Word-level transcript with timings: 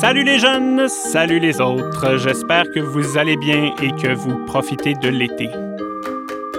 Salut 0.00 0.24
les 0.24 0.38
jeunes, 0.38 0.88
salut 0.90 1.38
les 1.38 1.58
autres. 1.58 2.18
J'espère 2.18 2.70
que 2.70 2.80
vous 2.80 3.16
allez 3.16 3.38
bien 3.38 3.72
et 3.82 3.90
que 3.92 4.12
vous 4.12 4.44
profitez 4.44 4.92
de 4.92 5.08
l'été. 5.08 5.48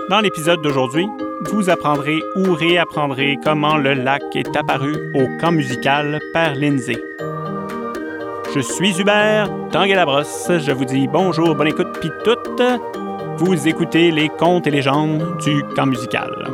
Dans 0.09 0.21
l'épisode 0.21 0.59
d'aujourd'hui, 0.63 1.05
vous 1.51 1.69
apprendrez 1.69 2.19
ou 2.35 2.53
réapprendrez 2.53 3.37
comment 3.43 3.77
le 3.77 3.93
lac 3.93 4.23
est 4.33 4.57
apparu 4.57 4.95
au 5.13 5.27
camp 5.39 5.51
musical 5.51 6.19
Père 6.33 6.55
Lindsay. 6.55 6.97
Je 8.55 8.59
suis 8.59 8.99
Hubert, 8.99 9.51
Tanguay 9.71 9.93
Labrosse. 9.93 10.51
Je 10.57 10.71
vous 10.71 10.85
dis 10.85 11.07
bonjour, 11.07 11.53
bonne 11.53 11.67
écoute, 11.67 11.99
pis 12.01 12.09
toutes. 12.23 12.63
Vous 13.37 13.67
écoutez 13.67 14.09
les 14.09 14.29
contes 14.29 14.65
et 14.65 14.71
légendes 14.71 15.37
du 15.37 15.61
camp 15.75 15.85
musical. 15.85 16.47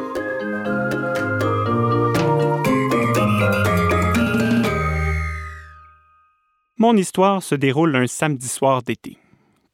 Mon 6.84 6.98
histoire 6.98 7.42
se 7.42 7.56
déroule 7.56 7.96
un 7.96 8.08
samedi 8.08 8.50
soir 8.50 8.84
d'été, 8.84 9.18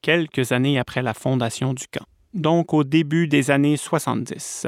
quelques 0.04 0.52
années 0.52 0.78
après 0.78 1.02
la 1.02 1.16
fondation 1.16 1.74
du 1.74 1.88
camp, 1.88 2.06
donc 2.36 2.72
au 2.72 2.84
début 2.84 3.28
des 3.28 3.50
années 3.50 3.78
70. 3.78 4.68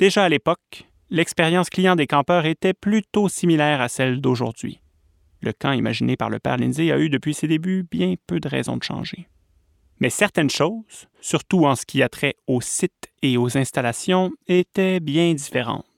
Déjà 0.00 0.24
à 0.24 0.28
l'époque, 0.28 0.88
l'expérience 1.08 1.70
client 1.70 1.94
des 1.94 2.08
campeurs 2.08 2.46
était 2.46 2.74
plutôt 2.74 3.28
similaire 3.28 3.80
à 3.80 3.88
celle 3.88 4.20
d'aujourd'hui. 4.20 4.80
Le 5.40 5.52
camp 5.52 5.70
imaginé 5.70 6.16
par 6.16 6.30
le 6.30 6.40
père 6.40 6.56
Lindsay 6.56 6.90
a 6.90 6.98
eu 6.98 7.08
depuis 7.08 7.34
ses 7.34 7.46
débuts 7.46 7.86
bien 7.88 8.16
peu 8.26 8.40
de 8.40 8.48
raisons 8.48 8.76
de 8.76 8.82
changer. 8.82 9.28
Mais 10.00 10.10
certaines 10.10 10.50
choses, 10.50 11.06
surtout 11.20 11.64
en 11.64 11.76
ce 11.76 11.86
qui 11.86 12.02
a 12.02 12.08
trait 12.08 12.34
aux 12.48 12.60
sites 12.60 13.06
et 13.22 13.38
aux 13.38 13.56
installations, 13.56 14.32
étaient 14.48 14.98
bien 14.98 15.32
différentes 15.34 15.89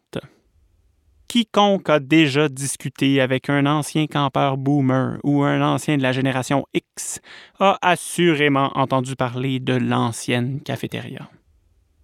quiconque 1.29 1.89
a 1.89 1.99
déjà 2.01 2.49
discuté 2.49 3.21
avec 3.21 3.49
un 3.49 3.67
ancien 3.67 4.07
campeur 4.07 4.57
boomer 4.57 5.19
ou 5.25 5.43
un 5.43 5.63
ancien 5.63 5.97
de 5.97 6.03
la 6.03 6.13
génération 6.13 6.67
X 6.75 7.21
a 7.59 7.79
assurément 7.83 8.71
entendu 8.75 9.17
parler 9.17 9.61
de 9.61 9.75
l'ancienne 9.75 10.61
cafétéria. 10.61 11.29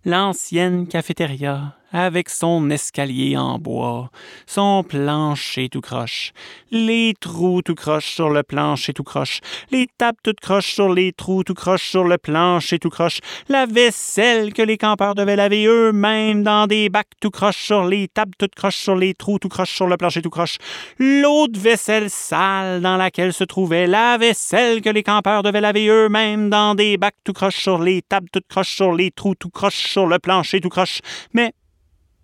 L'ancienne 0.05 0.87
cafétéria 0.87 1.77
avec 1.93 2.29
son 2.29 2.71
escalier 2.71 3.37
en 3.37 3.59
bois, 3.59 4.11
son 4.47 4.83
plancher 4.83 5.69
tout 5.69 5.81
croche, 5.81 6.33
les 6.71 7.15
trous 7.19 7.63
tout 7.63 7.75
croche 7.75 8.07
sur 8.07 8.29
le 8.29 8.43
plancher 8.43 8.93
tout 8.93 9.05
croche, 9.05 9.41
les 9.71 9.87
tables 9.97 10.19
toutes 10.23 10.41
croches 10.41 10.75
sur 10.75 10.93
les 10.93 11.13
trous 11.13 11.45
tout 11.45 11.55
croche 11.55 11.89
sur 11.89 12.05
le 12.05 12.19
plancher 12.19 12.79
tout 12.79 12.91
croche, 12.91 13.21
la 13.49 13.65
vaisselle 13.67 14.53
que 14.53 14.63
les 14.63 14.77
campeurs 14.77 15.15
devaient 15.15 15.37
laver 15.37 15.65
eux-mêmes 15.67 16.43
dans 16.43 16.67
des 16.67 16.91
bacs 16.91 17.07
tout 17.21 17.31
croche 17.31 17.57
sur 17.57 17.87
les 17.87 18.09
tables 18.09 18.35
toutes 18.39 18.55
croches 18.55 18.77
sur 18.77 18.95
les 18.95 19.15
trous 19.15 19.39
tout 19.39 19.49
croche 19.49 19.75
sur 19.75 19.87
le 19.87 19.97
plancher 19.97 20.21
tout 20.21 20.31
croche, 20.31 20.59
l'autre 20.99 21.59
vaisselle 21.59 22.11
sale 22.11 22.83
dans 22.83 22.97
laquelle 22.97 23.33
se 23.33 23.45
trouvait 23.45 23.87
la 23.87 24.19
vaisselle 24.19 24.83
que 24.83 24.91
les 24.91 25.03
campeurs 25.03 25.43
devaient 25.43 25.61
laver 25.61 25.87
eux-mêmes 25.87 26.51
dans 26.51 26.75
des 26.75 26.99
bacs 26.99 27.17
tout 27.25 27.33
croche 27.33 27.57
sur 27.57 27.79
les 27.79 28.03
tables 28.03 28.29
toutes 28.31 28.47
croches 28.47 28.75
sur 28.75 28.93
les 28.93 29.11
trous 29.11 29.35
tout 29.35 29.51
croche 29.51 29.87
sur 29.89 30.07
le 30.07 30.19
plancher 30.19 30.61
tout 30.61 30.69
croche, 30.69 31.01
mais 31.33 31.53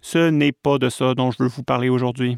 ce 0.05 0.29
n'est 0.29 0.53
pas 0.53 0.77
de 0.77 0.91
ça 0.91 1.15
dont 1.15 1.31
je 1.31 1.43
veux 1.43 1.49
vous 1.49 1.63
parler 1.63 1.89
aujourd'hui. 1.89 2.37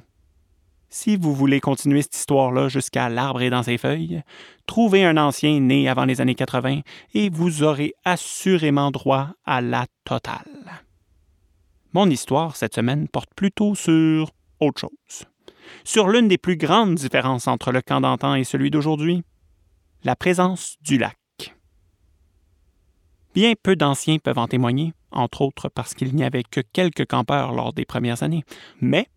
Si 0.88 1.16
vous 1.16 1.34
voulez 1.34 1.58
continuer 1.58 2.00
cette 2.00 2.14
histoire-là 2.14 2.68
jusqu'à 2.68 3.08
l'arbre 3.08 3.42
et 3.42 3.50
dans 3.50 3.64
ses 3.64 3.76
feuilles, 3.76 4.22
trouvez 4.66 5.04
un 5.04 5.16
ancien 5.16 5.58
né 5.58 5.88
avant 5.88 6.04
les 6.04 6.20
années 6.20 6.36
80 6.36 6.82
et 7.14 7.28
vous 7.28 7.64
aurez 7.64 7.92
assurément 8.04 8.92
droit 8.92 9.30
à 9.44 9.60
la 9.60 9.86
totale. 10.04 10.84
Mon 11.92 12.08
histoire 12.08 12.54
cette 12.54 12.76
semaine 12.76 13.08
porte 13.08 13.30
plutôt 13.34 13.74
sur 13.74 14.30
autre 14.60 14.82
chose. 14.82 15.26
Sur 15.82 16.06
l'une 16.06 16.28
des 16.28 16.38
plus 16.38 16.56
grandes 16.56 16.94
différences 16.94 17.48
entre 17.48 17.72
le 17.72 17.82
camp 17.82 18.00
d'antan 18.00 18.36
et 18.36 18.44
celui 18.44 18.70
d'aujourd'hui, 18.70 19.24
la 20.04 20.14
présence 20.14 20.76
du 20.82 20.98
lac. 20.98 21.16
Bien 23.36 23.52
peu 23.62 23.76
d'anciens 23.76 24.16
peuvent 24.16 24.38
en 24.38 24.48
témoigner, 24.48 24.94
entre 25.10 25.42
autres 25.42 25.68
parce 25.68 25.92
qu'il 25.92 26.14
n'y 26.14 26.24
avait 26.24 26.42
que 26.42 26.62
quelques 26.72 27.06
campeurs 27.06 27.52
lors 27.52 27.74
des 27.74 27.84
premières 27.84 28.22
années. 28.22 28.44
Mais, 28.80 29.08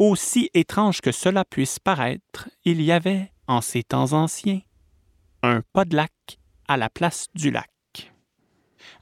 aussi 0.00 0.50
étrange 0.52 1.00
que 1.00 1.12
cela 1.12 1.44
puisse 1.44 1.78
paraître, 1.78 2.50
il 2.64 2.82
y 2.82 2.90
avait, 2.90 3.30
en 3.46 3.60
ces 3.60 3.84
temps 3.84 4.14
anciens, 4.14 4.62
un 5.44 5.62
pas 5.72 5.84
de 5.84 5.94
lac 5.94 6.10
à 6.66 6.76
la 6.76 6.90
place 6.90 7.28
du 7.36 7.52
lac. 7.52 7.70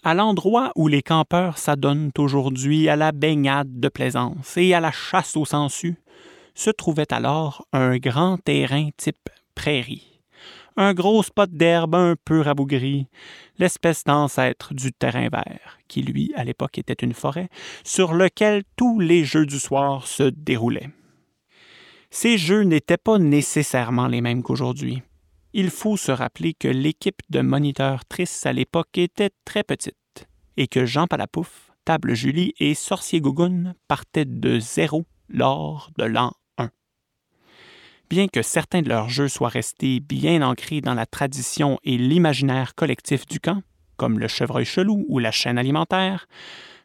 À 0.03 0.13
l'endroit 0.13 0.73
où 0.77 0.89
les 0.89 1.01
campeurs 1.01 1.57
s'adonnent 1.57 2.13
aujourd'hui 2.19 2.91
à 2.91 2.97
la 2.97 3.13
baignade 3.13 3.81
de 3.81 3.89
plaisance 3.89 4.59
et 4.59 4.75
à 4.75 4.81
la 4.81 4.93
chasse 4.93 5.39
aux 5.39 5.47
sangsues, 5.47 5.97
se 6.55 6.69
trouvait 6.69 7.15
alors 7.15 7.67
un 7.73 7.97
grand 7.97 8.37
terrain 8.37 8.91
type 8.99 9.31
prairie 9.55 10.10
un 10.81 10.95
gros 10.95 11.23
spot 11.23 11.51
d'herbe 11.51 11.95
un 11.95 12.17
peu 12.25 12.41
rabougri, 12.41 13.07
l'espèce 13.59 14.03
d'ancêtre 14.05 14.73
du 14.73 14.95
terrain 14.95 15.29
vert, 15.29 15.79
qui 15.89 16.01
lui, 16.01 16.33
à 16.37 16.43
l'époque, 16.43 16.79
était 16.79 16.95
une 16.95 17.13
forêt, 17.13 17.51
sur 17.85 18.15
lequel 18.15 18.63
tous 18.77 18.99
les 18.99 19.23
jeux 19.23 19.45
du 19.45 19.59
soir 19.59 20.07
se 20.07 20.23
déroulaient. 20.23 20.89
Ces 22.11 22.39
jeux 22.39 22.63
n'étaient 22.63 22.97
pas 22.97 23.19
nécessairement 23.19 24.07
les 24.07 24.23
mêmes 24.23 24.43
qu'aujourd'hui. 24.43 25.03
Il 25.53 25.69
faut 25.69 25.99
se 25.99 26.13
rappeler 26.13 26.55
que 26.55 26.69
l'équipe 26.69 27.21
de 27.29 27.43
moniteurs 27.43 28.07
tristes 28.07 28.47
à 28.47 28.55
l'époque 28.55 28.97
était 28.97 29.31
très 29.45 29.65
petite 29.65 29.97
et 30.57 30.67
que 30.67 30.87
Jean 30.87 31.07
Palapouf, 31.07 31.73
Table 31.85 32.15
Julie 32.15 32.55
et 32.59 32.75
Sorcier 32.75 33.21
Gougoun 33.21 33.75
partaient 33.87 34.25
de 34.25 34.59
zéro 34.59 35.05
lors 35.29 35.91
de 35.99 36.05
l'an 36.05 36.33
Bien 38.11 38.27
que 38.27 38.43
certains 38.43 38.83
de 38.83 38.89
leurs 38.89 39.09
jeux 39.09 39.29
soient 39.29 39.49
restés 39.49 40.01
bien 40.01 40.43
ancrés 40.43 40.81
dans 40.81 40.95
la 40.95 41.07
tradition 41.07 41.79
et 41.85 41.97
l'imaginaire 41.97 42.75
collectif 42.75 43.25
du 43.25 43.39
camp, 43.39 43.63
comme 43.97 44.19
le 44.19 44.27
chevreuil 44.27 44.65
chelou 44.65 45.07
ou 45.09 45.21
la 45.21 45.31
chaîne 45.31 45.59
alimentaire, 45.59 46.27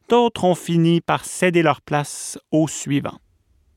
d'autres 0.07 0.43
ont 0.43 0.53
fini 0.53 1.01
par 1.01 1.25
céder 1.25 1.63
leur 1.63 1.81
place 1.81 2.37
au 2.51 2.67
suivant. 2.67 3.17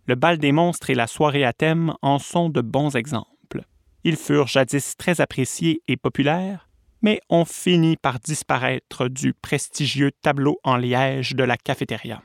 Le 0.04 0.14
bal 0.14 0.36
des 0.36 0.52
monstres 0.52 0.90
et 0.90 0.94
la 0.94 1.06
soirée 1.06 1.44
à 1.44 1.54
thème 1.54 1.94
en 2.02 2.18
sont 2.18 2.50
de 2.50 2.60
bons 2.60 2.96
exemples. 2.96 3.62
Ils 4.04 4.16
furent 4.16 4.46
jadis 4.46 4.98
très 4.98 5.22
appréciés 5.22 5.80
et 5.88 5.96
populaires, 5.96 6.68
mais 7.00 7.22
ont 7.30 7.46
fini 7.46 7.96
par 7.96 8.20
disparaître 8.20 9.08
du 9.08 9.32
prestigieux 9.32 10.12
tableau 10.20 10.60
en 10.64 10.76
liège 10.76 11.34
de 11.34 11.44
la 11.44 11.56
cafétéria. 11.56 12.22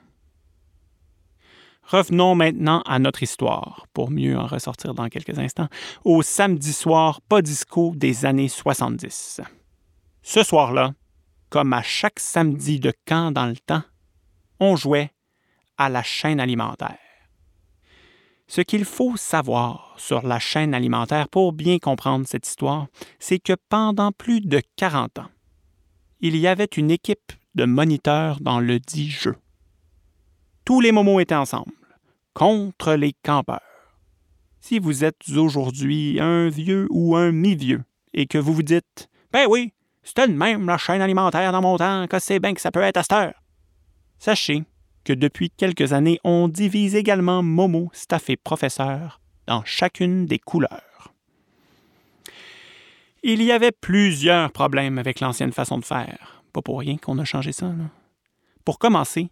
Revenons 1.85 2.33
maintenant 2.33 2.81
à 2.85 2.97
notre 2.97 3.23
histoire, 3.23 3.87
pour 3.93 4.09
mieux 4.09 4.37
en 4.37 4.47
ressortir 4.47 4.93
dans 4.93 5.09
quelques 5.09 5.37
instants, 5.37 5.67
au 6.05 6.21
samedi 6.21 6.71
soir 6.71 7.21
pas 7.21 7.41
disco 7.41 7.93
des 7.95 8.25
années 8.25 8.47
70. 8.47 9.41
Ce 10.21 10.43
soir-là, 10.43 10.93
comme 11.49 11.73
à 11.73 11.83
chaque 11.83 12.19
samedi 12.19 12.79
de 12.79 12.93
camp 13.05 13.31
dans 13.31 13.47
le 13.47 13.57
temps, 13.57 13.83
on 14.59 14.75
jouait 14.75 15.11
à 15.77 15.89
la 15.89 16.03
chaîne 16.03 16.39
alimentaire. 16.39 16.97
Ce 18.47 18.61
qu'il 18.61 18.85
faut 18.85 19.17
savoir 19.17 19.93
sur 19.97 20.25
la 20.25 20.39
chaîne 20.39 20.73
alimentaire 20.73 21.27
pour 21.27 21.53
bien 21.53 21.79
comprendre 21.79 22.25
cette 22.27 22.47
histoire, 22.47 22.87
c'est 23.19 23.39
que 23.39 23.53
pendant 23.69 24.11
plus 24.11 24.41
de 24.41 24.61
40 24.77 25.19
ans, 25.19 25.29
il 26.21 26.37
y 26.37 26.47
avait 26.47 26.65
une 26.65 26.91
équipe 26.91 27.33
de 27.55 27.65
moniteurs 27.65 28.39
dans 28.39 28.59
le 28.59 28.79
dit 28.79 29.09
jeu 29.09 29.35
tous 30.65 30.81
les 30.81 30.91
momos 30.91 31.19
étaient 31.19 31.35
ensemble, 31.35 31.73
contre 32.33 32.93
les 32.93 33.13
campeurs. 33.23 33.59
Si 34.61 34.79
vous 34.79 35.03
êtes 35.03 35.29
aujourd'hui 35.35 36.19
un 36.19 36.47
vieux 36.47 36.87
ou 36.89 37.15
un 37.15 37.31
mi-vieux 37.31 37.83
et 38.13 38.27
que 38.27 38.37
vous 38.37 38.53
vous 38.53 38.63
dites 38.63 39.09
Ben 39.31 39.45
oui, 39.49 39.73
c'était 40.03 40.27
le 40.27 40.33
même 40.33 40.67
la 40.67 40.77
chaîne 40.77 41.01
alimentaire 41.01 41.51
dans 41.51 41.61
mon 41.61 41.77
temps, 41.77 42.07
que 42.07 42.19
c'est 42.19 42.39
bien 42.39 42.53
que 42.53 42.61
ça 42.61 42.71
peut 42.71 42.81
être 42.81 42.97
à 42.97 43.03
cette 43.03 43.13
heure. 43.13 43.43
Sachez 44.19 44.63
que 45.03 45.13
depuis 45.13 45.49
quelques 45.49 45.91
années, 45.91 46.19
on 46.23 46.47
divise 46.47 46.95
également 46.95 47.43
Momo, 47.43 47.89
staff 47.91 48.29
et 48.29 48.37
professeur 48.37 49.19
dans 49.47 49.63
chacune 49.65 50.25
des 50.25 50.39
couleurs. 50.39 51.13
Il 53.21 53.41
y 53.41 53.51
avait 53.51 53.71
plusieurs 53.71 54.51
problèmes 54.51 54.97
avec 54.97 55.19
l'ancienne 55.19 55.51
façon 55.51 55.77
de 55.77 55.85
faire. 55.85 56.43
Pas 56.53 56.61
pour 56.61 56.79
rien 56.79 56.97
qu'on 56.97 57.19
a 57.19 57.25
changé 57.25 57.51
ça. 57.51 57.73
Pour 58.63 58.79
commencer, 58.79 59.29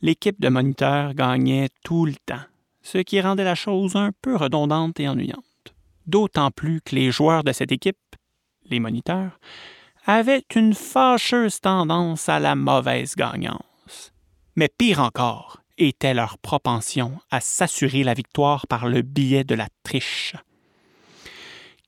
l'équipe 0.00 0.40
de 0.40 0.48
moniteurs 0.48 1.14
gagnait 1.14 1.68
tout 1.84 2.06
le 2.06 2.14
temps, 2.14 2.44
ce 2.82 2.98
qui 2.98 3.20
rendait 3.20 3.44
la 3.44 3.54
chose 3.54 3.96
un 3.96 4.12
peu 4.22 4.36
redondante 4.36 5.00
et 5.00 5.08
ennuyante. 5.08 5.44
D'autant 6.06 6.50
plus 6.50 6.80
que 6.80 6.94
les 6.94 7.10
joueurs 7.10 7.44
de 7.44 7.52
cette 7.52 7.72
équipe, 7.72 7.98
les 8.66 8.80
moniteurs, 8.80 9.38
avaient 10.06 10.44
une 10.54 10.74
fâcheuse 10.74 11.60
tendance 11.60 12.28
à 12.28 12.38
la 12.38 12.54
mauvaise 12.54 13.14
gagnance. 13.14 14.12
Mais 14.56 14.68
pire 14.68 15.00
encore 15.00 15.60
était 15.76 16.14
leur 16.14 16.38
propension 16.38 17.18
à 17.30 17.40
s'assurer 17.40 18.04
la 18.04 18.14
victoire 18.14 18.66
par 18.66 18.88
le 18.88 19.02
biais 19.02 19.44
de 19.44 19.54
la 19.54 19.68
triche. 19.82 20.34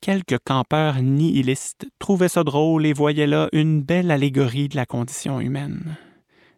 Quelques 0.00 0.38
campeurs 0.44 1.02
nihilistes 1.02 1.86
trouvaient 1.98 2.28
ça 2.28 2.44
drôle 2.44 2.86
et 2.86 2.92
voyaient 2.92 3.26
là 3.26 3.48
une 3.52 3.82
belle 3.82 4.10
allégorie 4.10 4.68
de 4.68 4.76
la 4.76 4.86
condition 4.86 5.40
humaine 5.40 5.96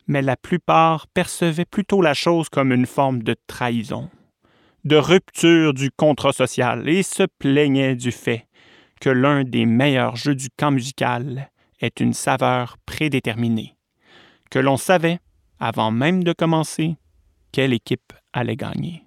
mais 0.06 0.22
la 0.22 0.36
plupart 0.36 1.06
percevaient 1.08 1.64
plutôt 1.64 2.02
la 2.02 2.14
chose 2.14 2.48
comme 2.48 2.72
une 2.72 2.86
forme 2.86 3.22
de 3.22 3.36
trahison, 3.46 4.10
de 4.84 4.96
rupture 4.96 5.74
du 5.74 5.90
contrat 5.90 6.32
social 6.32 6.88
et 6.88 7.02
se 7.02 7.24
plaignaient 7.38 7.96
du 7.96 8.12
fait 8.12 8.46
que 9.00 9.10
l'un 9.10 9.44
des 9.44 9.66
meilleurs 9.66 10.16
jeux 10.16 10.34
du 10.34 10.48
camp 10.56 10.70
musical 10.70 11.50
est 11.80 12.00
une 12.00 12.14
saveur 12.14 12.76
prédéterminée, 12.86 13.76
que 14.50 14.58
l'on 14.58 14.76
savait, 14.76 15.18
avant 15.58 15.90
même 15.90 16.22
de 16.22 16.32
commencer, 16.32 16.96
quelle 17.50 17.72
équipe 17.72 18.12
allait 18.32 18.56
gagner. 18.56 19.02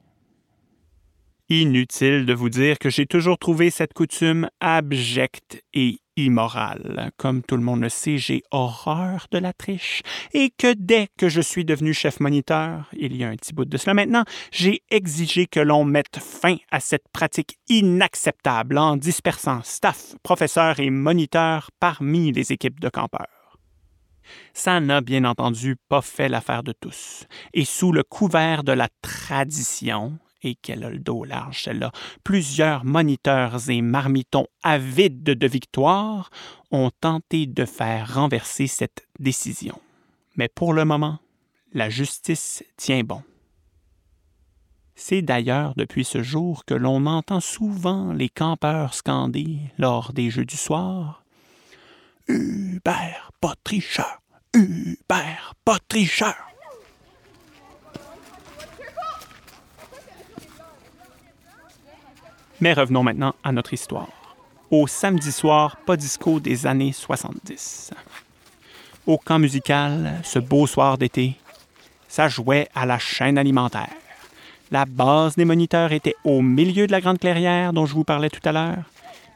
Inutile 1.50 2.26
de 2.26 2.34
vous 2.34 2.50
dire 2.50 2.80
que 2.80 2.90
j'ai 2.90 3.06
toujours 3.06 3.38
trouvé 3.38 3.70
cette 3.70 3.94
coutume 3.94 4.50
abjecte 4.60 5.62
et 5.74 6.00
immorale. 6.16 7.12
Comme 7.18 7.44
tout 7.44 7.58
le 7.58 7.64
monde 7.64 7.82
le 7.82 7.90
sait, 7.90 8.18
j'ai 8.18 8.44
horreur 8.52 9.28
de 9.32 9.38
la 9.38 9.54
triche 9.54 10.02
et 10.34 10.50
que 10.50 10.74
dès 10.74 11.08
que 11.18 11.30
je 11.30 11.42
suis 11.42 11.66
devenu 11.66 11.94
chef 11.94 12.20
moniteur, 12.20 12.90
il 12.94 13.16
y 13.16 13.24
a 13.24 13.30
un 13.30 13.36
petit 13.36 13.54
bout 13.54 13.66
de 13.66 13.78
cela 13.78 13.94
maintenant, 13.94 14.24
j'ai 14.52 14.82
exigé 14.90 15.48
que 15.48 15.60
l'on 15.60 15.86
mette 15.86 16.20
fin 16.20 16.58
à 16.72 16.80
cette 16.80 17.08
pratique 17.12 17.58
inacceptable 17.70 18.78
en 18.78 18.98
dispersant 18.98 19.62
staff, 19.64 20.16
professeurs 20.24 20.80
et 20.80 20.90
moniteurs 20.90 21.70
parmi 21.80 22.32
les 22.32 22.52
équipes 22.52 22.80
de 22.80 22.90
campeurs. 22.90 23.28
Ça 24.54 24.80
n'a 24.80 25.02
bien 25.02 25.24
entendu 25.26 25.76
pas 25.90 26.02
fait 26.02 26.30
l'affaire 26.30 26.64
de 26.64 26.72
tous, 26.72 27.26
et 27.54 27.66
sous 27.66 27.92
le 27.92 28.04
couvert 28.04 28.64
de 28.64 28.72
la 28.72 28.88
tradition, 29.02 30.18
et 30.46 30.56
qu'elle 30.56 30.84
a 30.84 30.90
le 30.90 31.00
dos 31.00 31.24
large, 31.24 31.64
celle-là. 31.64 31.92
Plusieurs 32.24 32.86
moniteurs 32.86 33.70
et 33.70 33.82
marmitons 33.82 34.48
avides 34.64 35.24
de 35.24 35.48
victoire 35.48 36.30
ont 36.72 36.92
tenté 37.02 37.48
de 37.48 37.66
faire 37.66 38.16
renverser 38.16 38.68
cette 38.68 39.08
décision. 39.20 39.80
Mais 40.36 40.48
pour 40.48 40.74
le 40.74 40.86
moment, 40.86 41.20
la 41.74 41.90
justice 41.90 42.64
tient 42.78 43.04
bon. 43.04 43.22
C'est 44.96 45.22
d'ailleurs 45.22 45.74
depuis 45.76 46.06
ce 46.06 46.24
jour 46.24 46.64
que 46.66 46.74
l'on 46.74 47.06
entend 47.06 47.42
souvent 47.42 48.14
les 48.14 48.30
campeurs 48.30 48.94
scander 48.94 49.60
lors 49.78 50.14
des 50.14 50.30
jeux 50.30 50.46
du 50.46 50.56
soir 50.56 51.24
Hubert, 52.28 53.32
pas 53.40 53.54
tricheur! 53.64 54.22
Hubert, 54.54 55.54
pas 55.66 55.78
tricheur! 55.88 56.55
Mais 62.62 62.74
revenons 62.74 63.04
maintenant 63.04 63.36
à 63.44 63.52
notre 63.52 63.74
histoire. 63.74 64.08
Au 64.72 64.88
samedi 64.88 65.32
soir, 65.32 65.78
pas 65.86 65.98
disco 65.98 66.40
des 66.40 66.66
années 66.66 66.94
70. 66.94 67.92
Au 69.06 69.18
camp 69.18 69.40
musical, 69.40 70.20
ce 70.24 70.40
beau 70.40 70.66
soir 70.66 70.98
d'été, 70.98 71.36
ça 72.08 72.28
jouait 72.28 72.70
à 72.74 72.86
la 72.86 72.98
chaîne 72.98 73.38
alimentaire. 73.38 73.94
La 74.72 74.86
base 74.86 75.36
des 75.36 75.46
moniteurs 75.46 75.92
était 75.92 76.16
au 76.24 76.42
milieu 76.42 76.88
de 76.88 76.92
la 76.92 77.02
grande 77.02 77.20
clairière 77.20 77.74
dont 77.74 77.86
je 77.86 77.94
vous 77.94 78.04
parlais 78.04 78.30
tout 78.30 78.48
à 78.48 78.52
l'heure, 78.52 78.84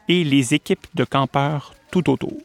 et 0.07 0.23
les 0.23 0.53
équipes 0.53 0.87
de 0.95 1.03
campeurs 1.03 1.75
tout 1.91 2.09
autour. 2.09 2.37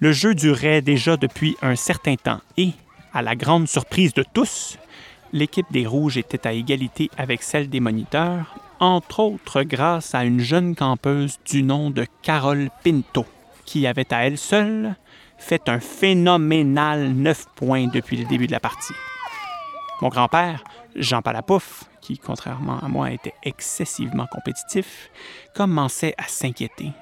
Le 0.00 0.12
jeu 0.12 0.34
durait 0.34 0.82
déjà 0.82 1.16
depuis 1.16 1.56
un 1.62 1.76
certain 1.76 2.16
temps 2.16 2.40
et, 2.56 2.70
à 3.12 3.22
la 3.22 3.36
grande 3.36 3.68
surprise 3.68 4.14
de 4.14 4.24
tous, 4.34 4.78
l'équipe 5.32 5.70
des 5.70 5.86
Rouges 5.86 6.16
était 6.16 6.46
à 6.46 6.52
égalité 6.52 7.10
avec 7.16 7.42
celle 7.42 7.68
des 7.68 7.80
moniteurs, 7.80 8.56
entre 8.80 9.20
autres 9.20 9.62
grâce 9.62 10.14
à 10.14 10.24
une 10.24 10.40
jeune 10.40 10.74
campeuse 10.74 11.38
du 11.44 11.62
nom 11.62 11.90
de 11.90 12.06
Carole 12.22 12.70
Pinto, 12.84 13.26
qui 13.64 13.86
avait 13.86 14.12
à 14.12 14.26
elle 14.26 14.38
seule 14.38 14.96
fait 15.38 15.68
un 15.68 15.80
phénoménal 15.80 17.10
neuf 17.12 17.46
points 17.54 17.86
depuis 17.86 18.16
le 18.16 18.24
début 18.24 18.46
de 18.46 18.52
la 18.52 18.60
partie. 18.60 18.94
Mon 20.00 20.08
grand-père, 20.08 20.64
Jean 20.96 21.22
Palapouf, 21.22 21.84
qui, 22.00 22.18
contrairement 22.18 22.78
à 22.80 22.88
moi, 22.88 23.10
était 23.10 23.34
excessivement 23.42 24.26
compétitif, 24.26 25.10
commençait 25.54 26.14
à 26.18 26.24
s'inquiéter. 26.24 26.92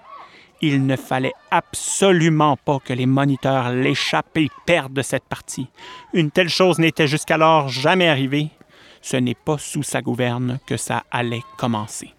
Il 0.60 0.86
ne 0.86 0.94
fallait 0.94 1.32
absolument 1.50 2.56
pas 2.56 2.78
que 2.78 2.92
les 2.92 3.06
moniteurs 3.06 3.70
l'échappent 3.70 4.36
et 4.36 4.48
perdent 4.64 5.02
cette 5.02 5.24
partie. 5.24 5.66
Une 6.12 6.30
telle 6.30 6.48
chose 6.48 6.78
n'était 6.78 7.08
jusqu'alors 7.08 7.68
jamais 7.68 8.08
arrivée, 8.08 8.50
ce 9.02 9.16
n'est 9.16 9.34
pas 9.34 9.58
sous 9.58 9.82
sa 9.82 10.00
gouverne 10.00 10.58
que 10.66 10.76
ça 10.76 11.04
allait 11.10 11.42
commencer. 11.58 12.14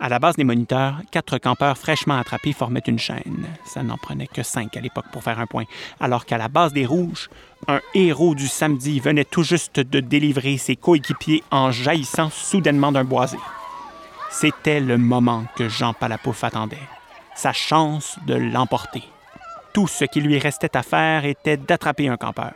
À 0.00 0.08
la 0.08 0.20
base 0.20 0.36
des 0.36 0.44
moniteurs, 0.44 1.00
quatre 1.10 1.38
campeurs 1.38 1.76
fraîchement 1.76 2.18
attrapés 2.18 2.52
formaient 2.52 2.78
une 2.86 3.00
chaîne. 3.00 3.48
Ça 3.64 3.82
n'en 3.82 3.96
prenait 3.96 4.28
que 4.28 4.44
cinq 4.44 4.76
à 4.76 4.80
l'époque 4.80 5.06
pour 5.10 5.24
faire 5.24 5.40
un 5.40 5.46
point, 5.46 5.64
alors 5.98 6.24
qu'à 6.24 6.38
la 6.38 6.46
base 6.46 6.72
des 6.72 6.86
rouges, 6.86 7.28
un 7.66 7.80
héros 7.94 8.36
du 8.36 8.46
samedi 8.46 9.00
venait 9.00 9.24
tout 9.24 9.42
juste 9.42 9.80
de 9.80 9.98
délivrer 9.98 10.56
ses 10.56 10.76
coéquipiers 10.76 11.42
en 11.50 11.72
jaillissant 11.72 12.30
soudainement 12.30 12.92
d'un 12.92 13.02
boisé. 13.02 13.38
C'était 14.30 14.78
le 14.78 14.98
moment 14.98 15.46
que 15.56 15.68
Jean 15.68 15.94
Palapouf 15.94 16.44
attendait, 16.44 16.76
sa 17.34 17.52
chance 17.52 18.18
de 18.26 18.34
l'emporter. 18.34 19.02
Tout 19.72 19.88
ce 19.88 20.04
qui 20.04 20.20
lui 20.20 20.38
restait 20.38 20.76
à 20.76 20.84
faire 20.84 21.24
était 21.24 21.56
d'attraper 21.56 22.08
un 22.08 22.16
campeur 22.16 22.52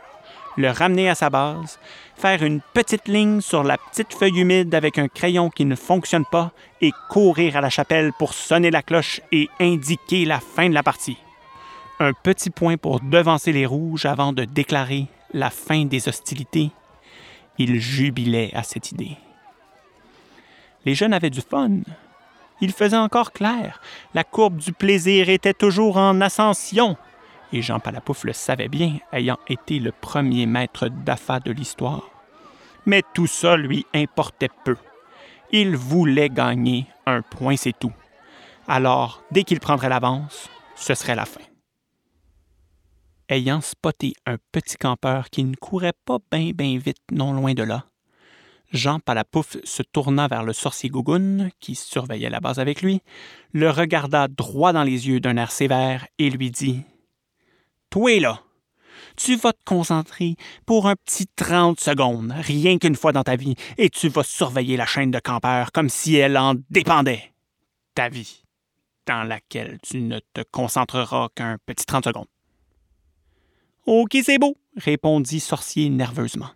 le 0.57 0.69
ramener 0.69 1.09
à 1.09 1.15
sa 1.15 1.29
base, 1.29 1.79
faire 2.15 2.43
une 2.43 2.61
petite 2.73 3.07
ligne 3.07 3.41
sur 3.41 3.63
la 3.63 3.77
petite 3.77 4.13
feuille 4.13 4.39
humide 4.39 4.73
avec 4.75 4.97
un 4.97 5.07
crayon 5.07 5.49
qui 5.49 5.65
ne 5.65 5.75
fonctionne 5.75 6.25
pas 6.25 6.51
et 6.81 6.91
courir 7.09 7.57
à 7.57 7.61
la 7.61 7.69
chapelle 7.69 8.11
pour 8.17 8.33
sonner 8.33 8.71
la 8.71 8.81
cloche 8.81 9.21
et 9.31 9.49
indiquer 9.59 10.25
la 10.25 10.39
fin 10.39 10.69
de 10.69 10.73
la 10.73 10.83
partie. 10.83 11.17
Un 11.99 12.13
petit 12.13 12.49
point 12.49 12.77
pour 12.77 12.99
devancer 12.99 13.51
les 13.51 13.65
rouges 13.65 14.05
avant 14.05 14.33
de 14.33 14.45
déclarer 14.45 15.07
la 15.33 15.49
fin 15.49 15.85
des 15.85 16.07
hostilités. 16.07 16.71
Il 17.57 17.79
jubilait 17.79 18.51
à 18.53 18.63
cette 18.63 18.91
idée. 18.91 19.17
Les 20.85 20.95
jeunes 20.95 21.13
avaient 21.13 21.29
du 21.29 21.41
fun. 21.41 21.79
Il 22.61 22.71
faisait 22.71 22.97
encore 22.97 23.31
clair. 23.31 23.79
La 24.13 24.23
courbe 24.23 24.57
du 24.57 24.73
plaisir 24.73 25.29
était 25.29 25.53
toujours 25.53 25.97
en 25.97 26.19
ascension 26.21 26.97
et 27.53 27.61
Jean 27.61 27.79
Palapouf 27.79 28.23
le 28.23 28.33
savait 28.33 28.67
bien, 28.67 28.97
ayant 29.13 29.37
été 29.47 29.79
le 29.79 29.91
premier 29.91 30.45
maître 30.47 30.89
d'affaires 30.89 31.41
de 31.41 31.51
l'histoire. 31.51 32.09
Mais 32.85 33.03
tout 33.13 33.27
ça 33.27 33.55
lui 33.55 33.85
importait 33.93 34.49
peu. 34.65 34.75
Il 35.51 35.77
voulait 35.77 36.29
gagner 36.29 36.87
un 37.05 37.21
point, 37.21 37.55
c'est 37.55 37.77
tout. 37.77 37.93
Alors, 38.67 39.23
dès 39.31 39.43
qu'il 39.43 39.59
prendrait 39.59 39.89
l'avance, 39.89 40.49
ce 40.75 40.95
serait 40.95 41.15
la 41.15 41.25
fin. 41.25 41.41
Ayant 43.29 43.61
spoté 43.61 44.13
un 44.25 44.37
petit 44.51 44.75
campeur 44.75 45.29
qui 45.29 45.43
ne 45.43 45.55
courait 45.55 45.93
pas 46.05 46.17
bien 46.31 46.51
bien 46.53 46.77
vite 46.77 46.97
non 47.11 47.33
loin 47.33 47.53
de 47.53 47.63
là, 47.63 47.85
Jean 48.71 48.99
Palapouf 48.99 49.57
se 49.63 49.83
tourna 49.83 50.27
vers 50.27 50.43
le 50.43 50.51
sorcier 50.51 50.89
Gougoun, 50.89 51.51
qui 51.59 51.75
surveillait 51.75 52.31
la 52.31 52.39
base 52.39 52.57
avec 52.57 52.81
lui, 52.81 53.01
le 53.51 53.69
regarda 53.69 54.27
droit 54.27 54.73
dans 54.73 54.83
les 54.83 55.07
yeux 55.07 55.19
d'un 55.19 55.37
air 55.37 55.51
sévère 55.51 56.07
et 56.17 56.31
lui 56.31 56.49
dit 56.49 56.81
toi 57.93 58.19
là, 58.19 58.41
tu 59.15 59.35
vas 59.35 59.53
te 59.53 59.63
concentrer 59.65 60.35
pour 60.65 60.87
un 60.87 60.95
petit 60.95 61.27
30 61.27 61.79
secondes, 61.79 62.33
rien 62.35 62.79
qu'une 62.79 62.95
fois 62.95 63.11
dans 63.11 63.21
ta 63.21 63.35
vie, 63.35 63.53
et 63.77 63.91
tu 63.91 64.09
vas 64.09 64.23
surveiller 64.23 64.77
la 64.77 64.87
chaîne 64.87 65.11
de 65.11 65.19
campeurs 65.19 65.71
comme 65.71 65.89
si 65.89 66.15
elle 66.15 66.35
en 66.35 66.55
dépendait. 66.71 67.35
Ta 67.93 68.09
vie, 68.09 68.41
dans 69.05 69.21
laquelle 69.21 69.77
tu 69.83 70.01
ne 70.01 70.17
te 70.33 70.41
concentreras 70.51 71.27
qu'un 71.35 71.59
petit 71.67 71.85
30 71.85 72.05
secondes. 72.05 72.25
Ok, 73.85 74.17
c'est 74.23 74.39
beau, 74.39 74.57
répondit 74.75 75.39
Sorcier 75.39 75.87
nerveusement. 75.89 76.49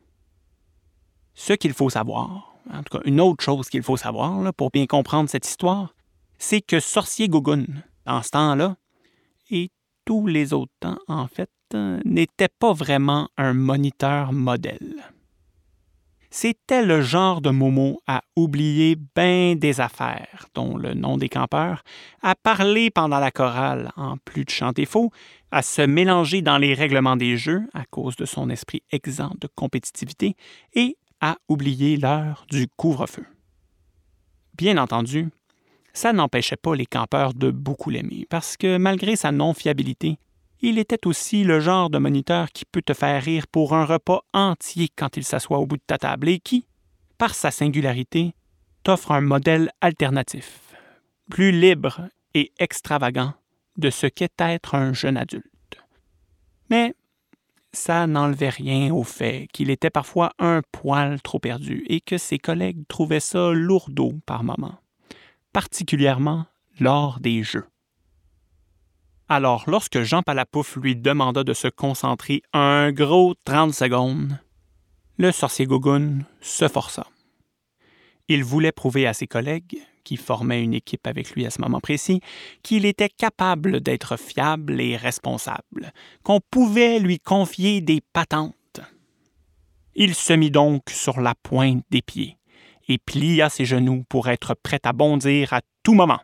Ce 1.35 1.53
qu'il 1.53 1.73
faut 1.73 1.91
savoir, 1.91 2.55
en 2.73 2.81
tout 2.81 2.97
cas 2.97 3.03
une 3.05 3.21
autre 3.21 3.43
chose 3.43 3.69
qu'il 3.69 3.83
faut 3.83 3.97
savoir 3.97 4.51
pour 4.55 4.71
bien 4.71 4.87
comprendre 4.87 5.29
cette 5.29 5.47
histoire, 5.47 5.93
c'est 6.39 6.61
que 6.61 6.79
Sorcier 6.79 7.29
Gougoun, 7.29 7.83
dans 8.07 8.23
ce 8.23 8.31
temps-là, 8.31 8.75
est 9.51 9.69
tous 10.07 10.25
les 10.25 10.53
autres 10.53 10.71
temps, 10.79 10.99
en 11.09 11.27
fait, 11.27 11.51
n'était 12.05 12.47
pas 12.47 12.71
vraiment 12.71 13.27
un 13.37 13.53
moniteur 13.53 14.31
modèle. 14.31 15.03
C'était 16.29 16.85
le 16.85 17.01
genre 17.01 17.41
de 17.41 17.49
Momo 17.49 17.99
à 18.07 18.21
oublier 18.37 18.95
bien 19.15 19.55
des 19.55 19.81
affaires, 19.81 20.45
dont 20.53 20.77
le 20.77 20.93
nom 20.93 21.17
des 21.17 21.27
campeurs, 21.27 21.83
à 22.21 22.35
parler 22.35 22.89
pendant 22.89 23.19
la 23.19 23.31
chorale 23.31 23.91
en 23.97 24.15
plus 24.17 24.45
de 24.45 24.49
chanter 24.49 24.85
faux, 24.85 25.11
à 25.51 25.61
se 25.61 25.81
mélanger 25.81 26.41
dans 26.41 26.57
les 26.57 26.73
règlements 26.73 27.17
des 27.17 27.35
jeux 27.35 27.63
à 27.73 27.83
cause 27.83 28.15
de 28.15 28.25
son 28.25 28.49
esprit 28.49 28.83
exempt 28.91 29.35
de 29.41 29.49
compétitivité 29.55 30.37
et 30.73 30.95
à 31.19 31.35
oublier 31.49 31.97
l'heure 31.97 32.45
du 32.49 32.67
couvre-feu. 32.77 33.25
Bien 34.57 34.77
entendu, 34.77 35.29
ça 35.97 36.13
n'empêchait 36.13 36.57
pas 36.57 36.75
les 36.75 36.85
campeurs 36.85 37.33
de 37.33 37.49
beaucoup 37.49 37.89
l'aimer, 37.89 38.27
parce 38.29 38.55
que 38.55 38.77
malgré 38.77 39.15
sa 39.15 39.31
non-fiabilité, 39.31 40.19
il 40.61 40.77
était 40.77 41.07
aussi 41.07 41.43
le 41.43 41.59
genre 41.59 41.89
de 41.89 41.97
moniteur 41.97 42.51
qui 42.51 42.65
peut 42.65 42.83
te 42.83 42.93
faire 42.93 43.23
rire 43.23 43.47
pour 43.47 43.73
un 43.73 43.83
repas 43.83 44.21
entier 44.31 44.89
quand 44.95 45.17
il 45.17 45.23
s'assoit 45.23 45.57
au 45.57 45.65
bout 45.65 45.77
de 45.77 45.83
ta 45.85 45.97
table 45.97 46.29
et 46.29 46.39
qui, 46.39 46.67
par 47.17 47.33
sa 47.33 47.49
singularité, 47.49 48.35
t'offre 48.83 49.11
un 49.11 49.21
modèle 49.21 49.71
alternatif, 49.81 50.61
plus 51.31 51.51
libre 51.51 52.09
et 52.35 52.51
extravagant 52.59 53.33
de 53.77 53.89
ce 53.89 54.05
qu'est 54.05 54.39
être 54.39 54.75
un 54.75 54.93
jeune 54.93 55.17
adulte. 55.17 55.81
Mais 56.69 56.93
ça 57.73 58.05
n'enlevait 58.05 58.49
rien 58.49 58.93
au 58.93 59.03
fait 59.03 59.47
qu'il 59.51 59.71
était 59.71 59.89
parfois 59.89 60.31
un 60.37 60.61
poil 60.71 61.19
trop 61.23 61.39
perdu 61.39 61.85
et 61.89 62.01
que 62.01 62.19
ses 62.19 62.37
collègues 62.37 62.83
trouvaient 62.87 63.19
ça 63.19 63.51
lourdeau 63.51 64.13
par 64.27 64.43
moments 64.43 64.77
particulièrement 65.57 66.45
lors 66.79 67.19
des 67.19 67.41
jeux. 67.41 67.65
Alors, 69.27 69.63
lorsque 69.65 70.03
Jean 70.03 70.21
Palapouf 70.21 70.75
lui 70.75 70.95
demanda 70.95 71.43
de 71.43 71.53
se 71.53 71.67
concentrer 71.67 72.43
un 72.53 72.91
gros 72.91 73.33
30 73.43 73.73
secondes, 73.73 74.37
le 75.17 75.31
sorcier 75.31 75.65
Gougoun 75.65 76.25
se 76.41 76.67
força. 76.67 77.07
Il 78.27 78.43
voulait 78.43 78.71
prouver 78.71 79.07
à 79.07 79.13
ses 79.13 79.25
collègues, 79.25 79.81
qui 80.03 80.15
formaient 80.15 80.63
une 80.63 80.75
équipe 80.75 81.07
avec 81.07 81.31
lui 81.31 81.43
à 81.47 81.49
ce 81.49 81.59
moment 81.59 81.79
précis, 81.79 82.21
qu'il 82.61 82.85
était 82.85 83.09
capable 83.09 83.79
d'être 83.81 84.15
fiable 84.15 84.79
et 84.79 84.95
responsable, 84.95 85.91
qu'on 86.21 86.39
pouvait 86.51 86.99
lui 86.99 87.19
confier 87.19 87.81
des 87.81 88.01
patentes. 88.13 88.81
Il 89.95 90.13
se 90.13 90.33
mit 90.33 90.51
donc 90.51 90.83
sur 90.91 91.19
la 91.19 91.33
pointe 91.33 91.83
des 91.89 92.03
pieds 92.03 92.36
et 92.87 92.97
plia 92.97 93.49
ses 93.49 93.65
genoux 93.65 94.03
pour 94.09 94.29
être 94.29 94.55
prêt 94.55 94.79
à 94.83 94.93
bondir 94.93 95.53
à 95.53 95.61
tout 95.83 95.93
moment. 95.93 96.19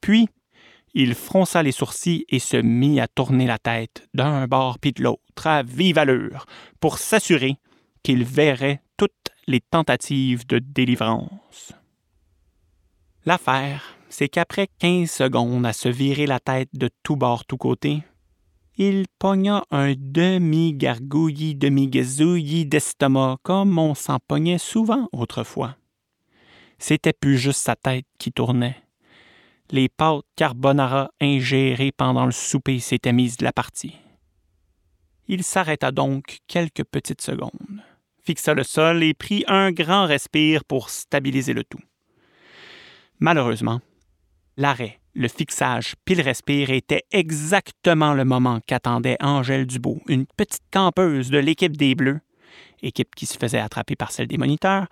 Puis, 0.00 0.28
il 0.94 1.14
fronça 1.14 1.62
les 1.62 1.72
sourcils 1.72 2.24
et 2.28 2.38
se 2.38 2.56
mit 2.56 3.00
à 3.00 3.08
tourner 3.08 3.46
la 3.46 3.58
tête 3.58 4.08
d'un 4.14 4.46
bord 4.46 4.78
puis 4.78 4.92
de 4.92 5.02
l'autre 5.02 5.46
à 5.46 5.62
vive 5.62 5.98
allure 5.98 6.46
pour 6.80 6.98
s'assurer 6.98 7.56
qu'il 8.02 8.24
verrait 8.24 8.80
toutes 8.96 9.12
les 9.46 9.60
tentatives 9.60 10.46
de 10.46 10.58
délivrance. 10.58 11.72
L'affaire, 13.26 13.96
c'est 14.08 14.28
qu'après 14.28 14.68
quinze 14.78 15.10
secondes 15.10 15.66
à 15.66 15.72
se 15.72 15.88
virer 15.88 16.26
la 16.26 16.40
tête 16.40 16.70
de 16.72 16.88
tous 17.02 17.16
bords, 17.16 17.44
tous 17.44 17.58
côtés, 17.58 18.02
il 18.76 19.06
pogna 19.18 19.64
un 19.70 19.94
demi-gargouillis, 19.96 21.54
demi-gazouillis 21.54 22.66
d'estomac 22.66 23.38
comme 23.42 23.78
on 23.78 23.94
s'en 23.94 24.18
pognait 24.18 24.58
souvent 24.58 25.08
autrefois. 25.12 25.76
C'était 26.78 27.12
plus 27.14 27.38
juste 27.38 27.60
sa 27.60 27.76
tête 27.76 28.06
qui 28.18 28.32
tournait 28.32 28.76
les 29.70 29.88
pâtes 29.88 30.24
carbonara 30.36 31.10
ingérées 31.20 31.92
pendant 31.92 32.26
le 32.26 32.32
souper 32.32 32.78
s'étaient 32.78 33.12
mises 33.12 33.36
de 33.36 33.44
la 33.44 33.52
partie. 33.52 33.96
Il 35.28 35.42
s'arrêta 35.42 35.90
donc 35.90 36.38
quelques 36.46 36.84
petites 36.84 37.20
secondes, 37.20 37.82
fixa 38.22 38.54
le 38.54 38.62
sol 38.62 39.02
et 39.02 39.14
prit 39.14 39.44
un 39.48 39.72
grand 39.72 40.06
respire 40.06 40.64
pour 40.64 40.90
stabiliser 40.90 41.52
le 41.52 41.64
tout. 41.64 41.80
Malheureusement, 43.18 43.80
l'arrêt, 44.56 45.00
le 45.16 45.28
fixage 45.28 45.94
puis 46.04 46.14
le 46.14 46.22
respire 46.22 46.70
était 46.70 47.04
exactement 47.10 48.12
le 48.12 48.24
moment 48.24 48.60
qu'attendait 48.66 49.16
Angèle 49.20 49.66
Dubois, 49.66 49.96
une 50.08 50.26
petite 50.36 50.62
campeuse 50.70 51.30
de 51.30 51.38
l'équipe 51.38 51.76
des 51.76 51.94
Bleus, 51.94 52.20
équipe 52.82 53.14
qui 53.14 53.24
se 53.26 53.38
faisait 53.38 53.58
attraper 53.58 53.96
par 53.96 54.12
celle 54.12 54.26
des 54.26 54.36
moniteurs, 54.36 54.86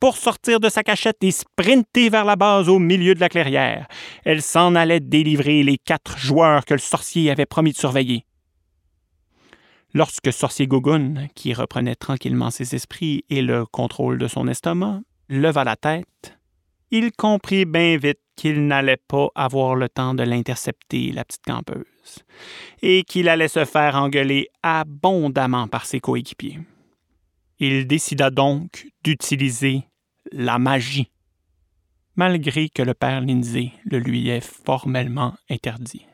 pour 0.00 0.16
sortir 0.16 0.58
de 0.58 0.68
sa 0.68 0.82
cachette 0.82 1.22
et 1.22 1.30
sprinter 1.30 2.08
vers 2.10 2.24
la 2.24 2.36
base 2.36 2.68
au 2.68 2.80
milieu 2.80 3.14
de 3.14 3.20
la 3.20 3.28
clairière. 3.28 3.86
Elle 4.24 4.42
s'en 4.42 4.74
allait 4.74 5.00
délivrer 5.00 5.62
les 5.62 5.78
quatre 5.78 6.18
joueurs 6.18 6.64
que 6.64 6.74
le 6.74 6.80
sorcier 6.80 7.30
avait 7.30 7.46
promis 7.46 7.72
de 7.72 7.78
surveiller. 7.78 8.24
Lorsque 9.94 10.32
Sorcier 10.32 10.66
Gogun, 10.66 11.28
qui 11.34 11.54
reprenait 11.54 11.94
tranquillement 11.94 12.50
ses 12.50 12.74
esprits 12.74 13.24
et 13.30 13.40
le 13.40 13.64
contrôle 13.64 14.18
de 14.18 14.28
son 14.28 14.46
estomac, 14.46 15.00
leva 15.30 15.64
la 15.64 15.76
tête, 15.76 16.37
il 16.90 17.12
comprit 17.12 17.64
bien 17.64 17.96
vite 17.96 18.20
qu'il 18.36 18.66
n'allait 18.66 18.96
pas 19.08 19.28
avoir 19.34 19.74
le 19.74 19.88
temps 19.88 20.14
de 20.14 20.22
l'intercepter, 20.22 21.12
la 21.12 21.24
petite 21.24 21.44
campeuse, 21.44 22.24
et 22.82 23.02
qu'il 23.02 23.28
allait 23.28 23.48
se 23.48 23.64
faire 23.64 23.96
engueuler 23.96 24.48
abondamment 24.62 25.66
par 25.66 25.86
ses 25.86 26.00
coéquipiers. 26.00 26.60
Il 27.58 27.86
décida 27.86 28.30
donc 28.30 28.86
d'utiliser 29.02 29.82
la 30.30 30.58
magie, 30.58 31.10
malgré 32.14 32.68
que 32.68 32.82
le 32.82 32.94
père 32.94 33.20
Lindsay 33.20 33.72
le 33.84 33.98
lui 33.98 34.28
ait 34.28 34.40
formellement 34.40 35.34
interdit. 35.50 36.06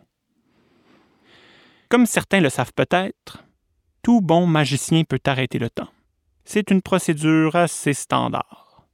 Comme 1.91 2.07
certains 2.07 2.41
le 2.41 2.49
savent 2.49 2.73
peut-être, 2.75 3.45
tout 4.03 4.21
bon 4.21 4.47
magicien 4.47 5.05
peut 5.05 5.21
arrêter 5.27 5.59
le 5.59 5.71
temps. 5.71 5.91
C'est 6.45 6.71
une 6.71 6.83
procédure 6.83 7.55
assez 7.57 7.93
standard. 7.93 8.87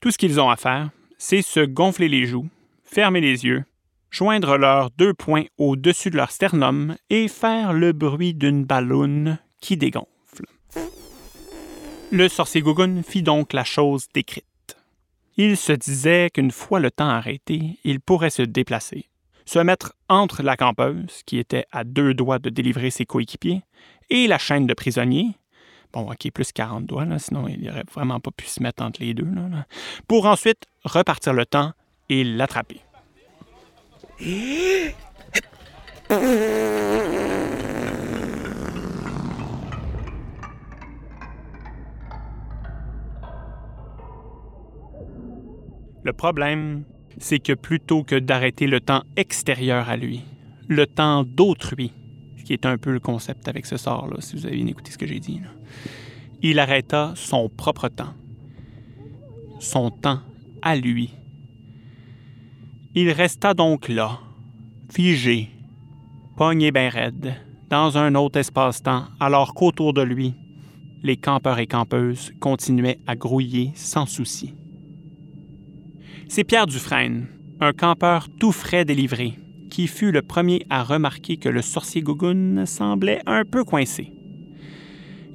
Tout 0.00 0.10
ce 0.10 0.18
qu'ils 0.18 0.40
ont 0.40 0.50
à 0.50 0.56
faire, 0.56 0.90
c'est 1.18 1.42
se 1.42 1.60
gonfler 1.60 2.08
les 2.08 2.26
joues, 2.26 2.48
fermer 2.84 3.20
les 3.20 3.44
yeux, 3.44 3.64
joindre 4.10 4.56
leurs 4.56 4.90
deux 4.90 5.14
poings 5.14 5.44
au-dessus 5.58 6.10
de 6.10 6.16
leur 6.16 6.30
sternum 6.30 6.96
et 7.10 7.28
faire 7.28 7.72
le 7.72 7.92
bruit 7.92 8.34
d'une 8.34 8.64
balloune 8.64 9.38
qui 9.60 9.76
dégonfle. 9.76 10.06
Le 12.10 12.28
sorcier 12.28 12.60
Gougoun 12.60 13.02
fit 13.02 13.22
donc 13.22 13.52
la 13.52 13.64
chose 13.64 14.06
décrite. 14.14 14.44
Il 15.36 15.56
se 15.56 15.72
disait 15.72 16.30
qu'une 16.32 16.50
fois 16.50 16.80
le 16.80 16.90
temps 16.90 17.08
arrêté, 17.08 17.78
il 17.84 18.00
pourrait 18.00 18.30
se 18.30 18.42
déplacer, 18.42 19.10
se 19.44 19.58
mettre 19.58 19.92
entre 20.08 20.42
la 20.42 20.56
campeuse, 20.56 21.22
qui 21.26 21.38
était 21.38 21.66
à 21.72 21.84
deux 21.84 22.14
doigts 22.14 22.38
de 22.38 22.48
délivrer 22.48 22.90
ses 22.90 23.04
coéquipiers, 23.04 23.62
et 24.08 24.28
la 24.28 24.38
chaîne 24.38 24.66
de 24.66 24.72
prisonniers, 24.72 25.36
bon, 25.96 26.10
ok, 26.10 26.30
plus 26.32 26.52
40 26.52 26.84
doigts, 26.86 27.06
sinon 27.18 27.48
il 27.48 27.62
n'aurait 27.62 27.84
vraiment 27.92 28.20
pas 28.20 28.30
pu 28.30 28.46
se 28.46 28.62
mettre 28.62 28.82
entre 28.82 29.00
les 29.02 29.14
deux, 29.14 29.26
pour 30.06 30.26
ensuite 30.26 30.66
repartir 30.84 31.32
le 31.32 31.46
temps 31.46 31.72
et 32.08 32.22
l'attraper. 32.22 32.80
Le 46.04 46.12
problème, 46.12 46.84
c'est 47.18 47.40
que 47.40 47.54
plutôt 47.54 48.04
que 48.04 48.16
d'arrêter 48.16 48.66
le 48.66 48.80
temps 48.80 49.02
extérieur 49.16 49.88
à 49.88 49.96
lui, 49.96 50.22
le 50.68 50.86
temps 50.86 51.24
d'autrui, 51.24 51.92
qui 52.46 52.52
est 52.52 52.64
un 52.64 52.78
peu 52.78 52.92
le 52.92 53.00
concept 53.00 53.48
avec 53.48 53.66
ce 53.66 53.76
sort-là, 53.76 54.18
si 54.20 54.36
vous 54.36 54.46
avez 54.46 54.54
bien 54.54 54.68
écouté 54.68 54.92
ce 54.92 54.98
que 54.98 55.06
j'ai 55.06 55.18
dit, 55.18 55.40
il 56.42 56.60
arrêta 56.60 57.12
son 57.16 57.48
propre 57.48 57.88
temps, 57.88 58.14
son 59.58 59.90
temps 59.90 60.20
à 60.62 60.76
lui. 60.76 61.10
Il 62.94 63.10
resta 63.10 63.52
donc 63.52 63.88
là, 63.88 64.20
figé, 64.92 65.50
pogné 66.36 66.70
bien 66.70 66.88
raide, 66.88 67.34
dans 67.68 67.98
un 67.98 68.14
autre 68.14 68.38
espace-temps, 68.38 69.06
alors 69.18 69.52
qu'autour 69.52 69.92
de 69.92 70.02
lui, 70.02 70.32
les 71.02 71.16
campeurs 71.16 71.58
et 71.58 71.66
campeuses 71.66 72.32
continuaient 72.38 73.00
à 73.08 73.16
grouiller 73.16 73.72
sans 73.74 74.06
souci. 74.06 74.54
C'est 76.28 76.44
Pierre 76.44 76.68
Dufresne, 76.68 77.26
un 77.58 77.72
campeur 77.72 78.28
tout 78.38 78.52
frais 78.52 78.84
délivré, 78.84 79.36
qui 79.76 79.88
fut 79.88 80.10
le 80.10 80.22
premier 80.22 80.64
à 80.70 80.82
remarquer 80.82 81.36
que 81.36 81.50
le 81.50 81.60
sorcier 81.60 82.00
Gougoun 82.00 82.64
semblait 82.64 83.20
un 83.26 83.44
peu 83.44 83.62
coincé. 83.62 84.10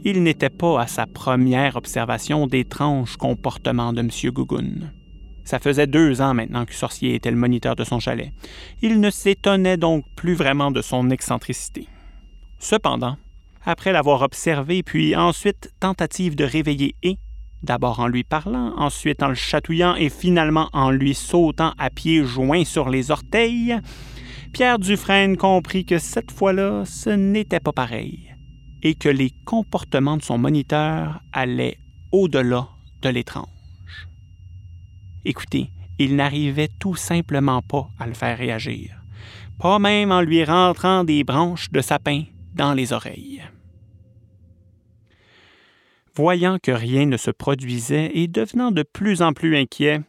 Il 0.03 0.24
n'était 0.24 0.50
pas 0.50 0.81
à 0.81 0.88
sa 0.88 1.05
première 1.05 1.75
observation 1.75 2.48
d'étranges 2.48 3.17
comportements 3.17 3.93
de 3.93 4.00
M. 4.00 4.10
Gougoun. 4.33 4.93
Ça 5.43 5.60
faisait 5.60 5.86
deux 5.86 6.21
ans 6.21 6.33
maintenant 6.33 6.65
que 6.65 6.74
Sorcier 6.74 7.13
était 7.13 7.29
le 7.29 7.38
moniteur 7.38 7.75
de 7.75 7.83
son 7.83 8.00
chalet. 8.00 8.33
Il 8.81 9.00
ne 9.00 9.12
s'étonnait 9.12 9.77
donc 9.77 10.05
plus 10.15 10.33
vraiment 10.33 10.71
de 10.71 10.81
son 10.81 11.12
excentricité. 11.12 11.88
Cependant, 12.57 13.17
après 13.63 13.93
l'avoir 13.93 14.24
observé, 14.24 14.81
puis 14.81 15.15
ensuite 15.15 15.71
tentative 15.79 16.36
de 16.36 16.45
réveiller 16.45 16.95
et 17.03 17.17
d'abord 17.62 18.00
en 18.00 18.07
lui 18.07 18.24
parlant, 18.24 18.74
ensuite 18.75 19.21
en 19.21 19.27
le 19.27 19.36
chatouillant 19.36 19.93
et 19.93 20.10
finalement 20.10 20.67
en 20.74 20.89
lui 20.89 21.13
sautant 21.13 21.74
à 21.77 21.91
pieds 21.91 22.24
joints 22.24 22.65
sur 22.65 22.89
les 22.89 23.12
orteils, 23.12 23.77
Pierre 24.53 24.79
Dufresne 24.79 25.38
comprit 25.38 25.86
que 25.86 25.98
cette 25.98 26.29
fois-là, 26.29 26.84
ce 26.86 27.10
n'était 27.10 27.62
pas 27.62 27.72
pareil 27.72 28.36
et 28.84 28.96
que 28.96 29.08
les 29.08 29.31
comportements 29.46 30.17
de 30.17 30.24
son 30.24 30.38
moniteur 30.38 31.22
allaient 31.31 31.77
au-delà 32.12 32.67
de 33.01 33.10
l'étrange. 33.10 33.48
Écoutez, 35.24 35.70
il 36.00 36.15
n'arrivait 36.17 36.70
tout 36.79 36.96
simplement 36.96 37.62
pas 37.62 37.88
à 37.98 38.08
le 38.08 38.13
faire 38.13 38.38
réagir, 38.38 39.01
pas 39.58 39.79
même 39.79 40.12
en 40.12 40.22
lui 40.22 40.43
rentrant 40.43 41.05
des 41.05 41.24
branches 41.24 41.72
de 41.72 41.79
sapin 41.79 42.24
dans 42.53 42.74
les 42.74 42.91
oreilles. 42.91 43.43
Voyant 46.13 46.58
que 46.62 46.72
rien 46.72 47.05
ne 47.05 47.17
se 47.17 47.31
produisait 47.31 48.12
et 48.15 48.27
devenant 48.27 48.72
de 48.72 48.84
plus 48.84 49.22
en 49.22 49.31
plus 49.31 49.55
inquiet, 49.55 50.01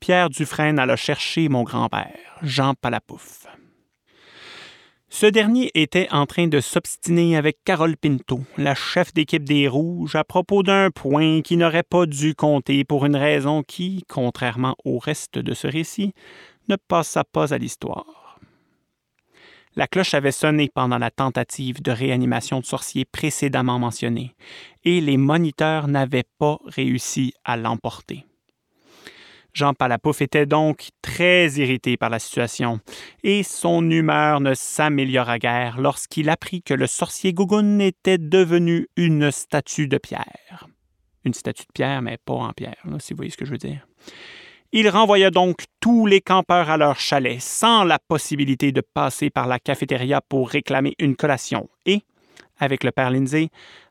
Pierre 0.00 0.30
Dufresne 0.30 0.80
alla 0.80 0.96
chercher 0.96 1.48
mon 1.48 1.62
grand-père, 1.62 2.18
Jean 2.42 2.74
Palapouf. 2.74 3.46
Ce 5.14 5.26
dernier 5.26 5.70
était 5.74 6.08
en 6.10 6.26
train 6.26 6.48
de 6.48 6.58
s'obstiner 6.58 7.36
avec 7.36 7.58
Carole 7.64 7.96
Pinto, 7.96 8.40
la 8.58 8.74
chef 8.74 9.14
d'équipe 9.14 9.44
des 9.44 9.68
Rouges, 9.68 10.16
à 10.16 10.24
propos 10.24 10.64
d'un 10.64 10.90
point 10.90 11.40
qui 11.40 11.56
n'aurait 11.56 11.84
pas 11.84 12.04
dû 12.04 12.34
compter 12.34 12.82
pour 12.82 13.06
une 13.06 13.14
raison 13.14 13.62
qui, 13.62 14.02
contrairement 14.08 14.74
au 14.84 14.98
reste 14.98 15.38
de 15.38 15.54
ce 15.54 15.68
récit, 15.68 16.14
ne 16.68 16.74
passa 16.74 17.22
pas 17.22 17.54
à 17.54 17.58
l'histoire. 17.58 18.40
La 19.76 19.86
cloche 19.86 20.14
avait 20.14 20.32
sonné 20.32 20.68
pendant 20.74 20.98
la 20.98 21.12
tentative 21.12 21.80
de 21.80 21.92
réanimation 21.92 22.58
de 22.58 22.64
sorcier 22.64 23.04
précédemment 23.04 23.78
mentionnée, 23.78 24.34
et 24.82 25.00
les 25.00 25.16
moniteurs 25.16 25.86
n'avaient 25.86 26.26
pas 26.40 26.58
réussi 26.66 27.34
à 27.44 27.56
l'emporter. 27.56 28.24
Jean 29.54 29.72
Palapouf 29.72 30.20
était 30.20 30.46
donc 30.46 30.88
très 31.00 31.48
irrité 31.52 31.96
par 31.96 32.10
la 32.10 32.18
situation, 32.18 32.80
et 33.22 33.44
son 33.44 33.88
humeur 33.88 34.40
ne 34.40 34.52
s'améliora 34.52 35.38
guère 35.38 35.80
lorsqu'il 35.80 36.28
apprit 36.28 36.60
que 36.60 36.74
le 36.74 36.88
sorcier 36.88 37.32
Gougoun 37.32 37.80
était 37.80 38.18
devenu 38.18 38.88
une 38.96 39.30
statue 39.30 39.86
de 39.86 39.96
pierre. 39.96 40.66
Une 41.24 41.34
statue 41.34 41.66
de 41.66 41.72
pierre, 41.72 42.02
mais 42.02 42.18
pas 42.24 42.34
en 42.34 42.52
pierre, 42.52 42.82
si 42.98 43.12
vous 43.12 43.18
voyez 43.18 43.30
ce 43.30 43.36
que 43.36 43.44
je 43.44 43.52
veux 43.52 43.58
dire. 43.58 43.86
Il 44.72 44.88
renvoya 44.88 45.30
donc 45.30 45.62
tous 45.78 46.04
les 46.04 46.20
campeurs 46.20 46.68
à 46.68 46.76
leur 46.76 46.98
chalet, 46.98 47.40
sans 47.40 47.84
la 47.84 48.00
possibilité 48.00 48.72
de 48.72 48.80
passer 48.80 49.30
par 49.30 49.46
la 49.46 49.60
cafétéria 49.60 50.20
pour 50.20 50.50
réclamer 50.50 50.96
une 50.98 51.14
collation, 51.14 51.70
et, 51.86 52.02
avec 52.58 52.82
le 52.82 52.90
père 52.90 53.12
Lindsay, 53.12 53.50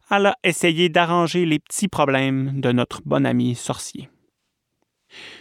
alla 0.09 0.35
essayer 0.43 0.89
d'arranger 0.89 1.45
les 1.45 1.59
petits 1.59 1.87
problèmes 1.87 2.59
de 2.59 2.73
notre 2.73 3.01
bon 3.05 3.25
ami 3.25 3.55
sorcier. 3.55 4.09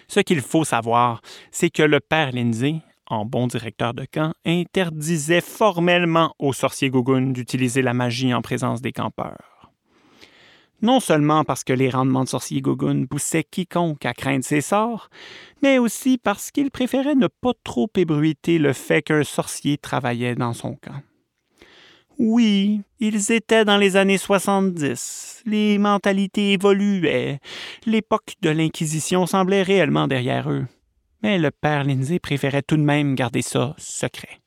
Ce 0.09 0.21
qu'il 0.21 0.41
faut 0.41 0.65
savoir, 0.65 1.21
c'est 1.51 1.71
que 1.71 1.83
le 1.83 2.01
père 2.01 2.33
Lindsay, 2.33 2.77
en 3.07 3.25
bon 3.25 3.47
directeur 3.47 3.95
de 3.95 4.05
camp, 4.05 4.33
interdisait 4.47 5.41
formellement 5.41 6.35
aux 6.39 6.53
sorciers 6.53 6.91
Gougoun 6.91 7.33
d'utiliser 7.33 7.83
la 7.83 7.95
magie 7.95 8.33
en 8.33 8.43
présence 8.43 8.81
des 8.81 8.93
campeurs. 8.93 9.71
Non 10.81 10.99
seulement 10.99 11.45
parce 11.45 11.63
que 11.63 11.73
les 11.73 11.91
rendements 11.91 12.25
de 12.25 12.29
sorciers 12.29 12.61
Gougoun 12.61 13.07
poussaient 13.07 13.45
quiconque 13.45 14.05
à 14.05 14.15
craindre 14.15 14.45
ses 14.45 14.61
sorts, 14.61 15.11
mais 15.63 15.79
aussi 15.79 16.19
parce 16.19 16.51
qu'il 16.51 16.73
préférait 16.73 17.15
ne 17.15 17.29
pas 17.29 17.53
trop 17.63 17.89
ébruiter 17.97 18.59
le 18.59 18.73
fait 18.73 19.03
qu'un 19.03 19.23
sorcier 19.23 19.79
travaillait 19.79 20.35
dans 20.35 20.55
son 20.55 20.75
camp. 20.75 21.01
Oui, 22.19 22.83
ils 23.01 23.33
étaient 23.33 23.65
dans 23.65 23.79
les 23.79 23.97
années 23.97 24.19
70. 24.19 25.43
Les 25.47 25.79
mentalités 25.79 26.53
évoluaient. 26.53 27.41
L'époque 27.87 28.35
de 28.43 28.51
l'Inquisition 28.51 29.27
semblait 29.27 29.63
réellement 29.63 30.07
derrière 30.07 30.51
eux. 30.51 30.67
Mais 31.23 31.39
le 31.39 31.51
père 31.51 31.85
Lindsay 31.85 32.19
préférait 32.19 32.63
tout 32.63 32.77
de 32.77 32.83
même 32.83 33.15
garder 33.15 33.43
ça 33.43 33.75
secret. 33.79 34.41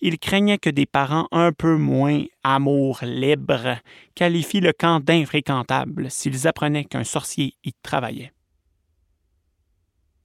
Il 0.00 0.18
craignait 0.18 0.58
que 0.58 0.70
des 0.70 0.86
parents 0.86 1.26
un 1.32 1.52
peu 1.52 1.76
moins 1.76 2.22
amour 2.44 3.00
libre 3.02 3.78
qualifient 4.14 4.60
le 4.60 4.72
camp 4.72 5.00
d'infréquentable 5.00 6.10
s'ils 6.10 6.46
apprenaient 6.46 6.84
qu'un 6.84 7.04
sorcier 7.04 7.54
y 7.64 7.72
travaillait. 7.82 8.32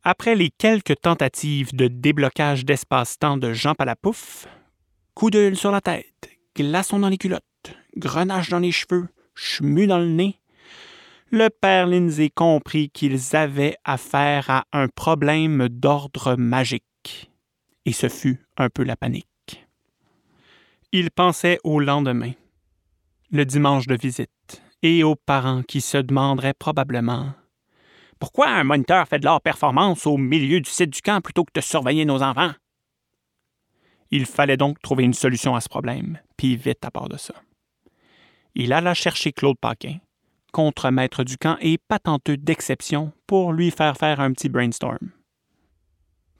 Après 0.04 0.36
les 0.36 0.50
quelques 0.50 1.00
tentatives 1.02 1.74
de 1.76 1.88
déblocage 1.88 2.66
d'espace-temps 2.66 3.38
de 3.38 3.54
Jean 3.54 3.74
Palapouf, 3.74 4.48
coup 5.16 5.30
d'œil 5.30 5.56
sur 5.56 5.72
la 5.72 5.82
tête, 5.82 6.30
glaçons 6.56 7.00
dans 7.00 7.10
les 7.10 7.18
culottes, 7.18 7.44
grenage 7.98 8.50
dans 8.50 8.60
les 8.60 8.72
cheveux, 8.72 9.08
chemu 9.36 9.88
dans 9.88 10.00
le 10.00 10.08
nez, 10.08 10.40
le 11.32 11.50
père 11.50 11.88
Lindsay 11.88 12.30
comprit 12.30 12.90
qu'ils 12.92 13.36
avaient 13.36 13.76
affaire 13.84 14.50
à 14.50 14.66
un 14.72 14.88
problème 14.88 15.68
d'ordre 15.68 16.36
magique. 16.36 17.32
Et 17.86 17.92
ce 17.92 18.08
fut 18.08 18.40
un 18.56 18.70
peu 18.70 18.84
la 18.84 18.96
panique. 18.96 19.28
Il 20.92 21.10
pensait 21.10 21.58
au 21.64 21.80
lendemain, 21.80 22.34
le 23.32 23.46
dimanche 23.46 23.88
de 23.88 23.96
visite, 23.96 24.62
et 24.84 25.04
aux 25.04 25.16
parents 25.16 25.64
qui 25.64 25.82
se 25.82 25.98
demanderaient 25.98 26.54
probablement 26.54 27.34
Pourquoi 28.20 28.50
un 28.50 28.64
moniteur 28.64 29.08
fait 29.08 29.18
de 29.18 29.26
leur 29.26 29.42
performance 29.42 30.06
au 30.06 30.18
milieu 30.18 30.62
du 30.62 30.70
site 30.70 30.92
du 30.92 31.02
camp 31.02 31.20
plutôt 31.20 31.46
que 31.46 31.54
de 31.56 31.62
surveiller 31.62 32.06
nos 32.06 32.22
enfants? 32.22 32.52
Il 34.16 34.28
fallait 34.28 34.58
donc 34.58 34.80
trouver 34.80 35.06
une 35.06 35.16
solution 35.16 35.56
à 35.56 35.60
ce 35.60 35.68
problème, 35.68 36.20
puis 36.38 36.56
vite 36.56 36.86
à 36.86 36.92
part 36.92 37.10
de 37.10 37.18
ça. 37.18 37.34
Il 38.54 38.72
alla 38.72 38.94
chercher 38.94 39.32
Claude 39.32 39.58
Paquin, 39.60 39.98
contre-maître 40.52 41.24
du 41.24 41.36
camp 41.36 41.58
et 41.62 41.80
patenteux 41.80 42.38
d'exception, 42.38 43.12
pour 43.26 43.54
lui 43.54 43.72
faire 43.72 43.98
faire 43.98 44.20
un 44.20 44.32
petit 44.32 44.50
brainstorm. 44.50 45.10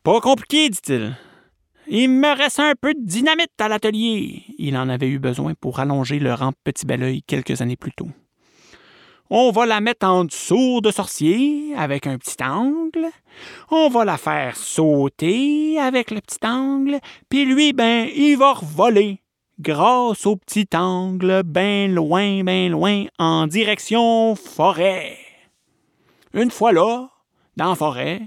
Pas 0.04 0.22
compliqué, 0.22 0.70
dit-il. 0.70 1.18
Il 1.88 2.12
me 2.12 2.38
reste 2.38 2.60
un 2.60 2.76
peu 2.80 2.94
de 2.94 3.04
dynamite 3.04 3.60
à 3.60 3.68
l'atelier. 3.68 4.44
Il 4.60 4.78
en 4.78 4.88
avait 4.88 5.10
eu 5.10 5.18
besoin 5.18 5.56
pour 5.56 5.80
allonger 5.80 6.20
le 6.20 6.32
rang 6.32 6.52
Petit 6.64 6.86
Belleuil 6.86 7.24
quelques 7.24 7.60
années 7.62 7.76
plus 7.76 7.94
tôt. 7.94 8.12
On 9.30 9.52
va 9.52 9.66
la 9.66 9.80
mettre 9.80 10.06
en 10.06 10.26
dessous 10.26 10.82
de 10.82 10.92
sorcier 10.92 11.74
avec 11.76 12.08
un 12.08 12.18
petit 12.18 12.44
angle. 12.44 13.08
On 13.72 13.90
va 13.90 14.06
la 14.06 14.18
faire 14.18 14.56
sauter 14.58 15.80
avec 15.80 16.12
le 16.12 16.20
petit 16.22 16.46
angle. 16.46 17.00
Puis 17.30 17.46
lui, 17.46 17.74
ben, 17.74 18.08
il 18.16 18.36
va 18.36 18.54
revoler 18.54 19.24
grâce 19.60 20.26
au 20.26 20.36
petit 20.36 20.68
angle, 20.76 21.44
ben 21.44 21.94
loin, 21.94 22.44
ben 22.44 22.72
loin, 22.72 23.06
en 23.18 23.48
direction 23.48 24.36
forêt. 24.36 25.18
Une 26.34 26.52
fois 26.52 26.74
là, 26.74 27.10
dans 27.56 27.76
forêt, 27.76 28.22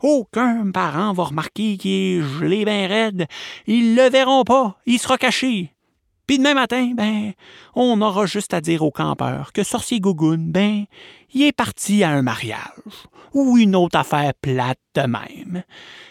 aucun 0.00 0.70
parent 0.72 1.12
va 1.12 1.24
remarquer 1.24 1.76
qu'il 1.76 1.90
est 1.92 2.22
gelé 2.22 2.64
bien 2.64 2.86
raide. 2.88 3.26
Ils 3.66 3.94
le 3.94 4.08
verront 4.08 4.44
pas, 4.44 4.78
il 4.86 4.98
sera 4.98 5.18
caché. 5.18 5.74
Puis 6.26 6.38
demain 6.38 6.54
matin, 6.54 6.92
ben, 6.94 7.32
on 7.74 8.00
aura 8.00 8.26
juste 8.26 8.54
à 8.54 8.60
dire 8.60 8.82
aux 8.82 8.90
campeurs 8.90 9.52
que 9.52 9.64
Sorcier 9.64 10.00
Gougoun, 10.00 10.50
ben, 10.50 10.84
il 11.34 11.42
est 11.42 11.52
parti 11.52 12.04
à 12.04 12.10
un 12.10 12.22
mariage 12.22 12.58
ou 13.34 13.58
une 13.58 13.74
autre 13.74 13.98
affaire 13.98 14.32
plate 14.40 14.78
de 14.94 15.02
même. 15.02 15.62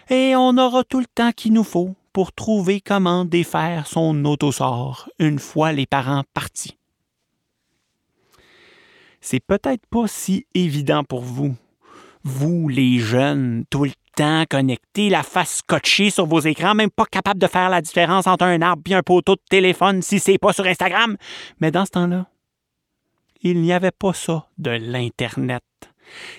Et 0.10 0.36
on 0.36 0.58
aura 0.58 0.84
tout 0.84 1.00
le 1.00 1.06
temps 1.06 1.32
qu'il 1.32 1.54
nous 1.54 1.63
faut 1.63 1.95
pour 2.13 2.34
trouver 2.34 2.82
comment 2.82 3.26
défaire 3.26 3.88
son 3.88 4.26
autosort 4.26 5.10
une 5.19 5.39
fois 5.39 5.71
les 5.71 5.86
parents 5.86 6.24
partis. 6.34 6.78
C'est 9.21 9.39
peut-être 9.39 9.86
pas 9.88 10.08
si 10.08 10.45
évident 10.56 11.04
pour 11.04 11.21
vous, 11.21 11.56
vous 12.24 12.67
les 12.67 13.00
jeunes, 13.00 13.65
tout 13.69 13.86
le 13.86 13.91
temps 14.15 14.45
connecté, 14.50 15.10
la 15.10 15.24
face 15.24 15.58
scotchée 15.58 16.10
sur 16.10 16.26
vos 16.26 16.39
écrans, 16.39 16.76
même 16.76 16.91
pas 16.91 17.06
capable 17.06 17.39
de 17.39 17.47
faire 17.47 17.69
la 17.69 17.82
différence 17.82 18.28
entre 18.28 18.45
un 18.45 18.62
arbre 18.62 18.84
et 18.88 18.95
un 18.95 19.04
poteau 19.04 19.36
de 19.36 19.41
téléphone 19.50 20.02
si 20.02 20.19
c'est 20.19 20.38
pas 20.38 20.54
sur 20.54 20.65
Instagram. 20.65 21.17
Mais 21.60 21.71
dans 21.71 21.86
ce 21.86 21.91
temps-là, 21.91 22.28
il 23.41 23.62
n'y 23.62 23.74
avait 23.74 23.91
pas 23.91 24.13
ça 24.13 24.47
de 24.58 24.71
l'Internet. 24.71 25.63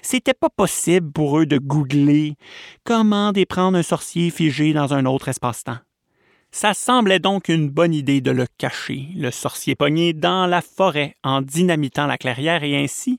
C'était 0.03 0.35
pas 0.35 0.51
possible 0.51 1.11
pour 1.13 1.39
eux 1.39 1.47
de 1.47 1.59
googler 1.59 2.37
comment 2.85 3.33
déprendre 3.33 3.79
un 3.79 3.83
sorcier 3.83 4.31
figé 4.31 4.73
dans 4.73 4.93
un 4.95 5.07
autre 5.07 5.29
espace-temps. 5.29 5.79
Ça 6.51 6.75
semblait 6.75 7.19
donc 7.19 7.49
une 7.49 7.71
bonne 7.71 7.95
idée 7.95 8.21
de 8.21 8.31
le 8.31 8.47
cacher, 8.59 9.09
le 9.17 9.31
sorcier 9.31 9.75
pogné 9.75 10.13
dans 10.13 10.47
la 10.47 10.61
forêt 10.61 11.17
en 11.25 11.41
dynamitant 11.41 12.07
la 12.07 12.19
clairière 12.19 12.63
et 12.63 12.77
ainsi 12.77 13.19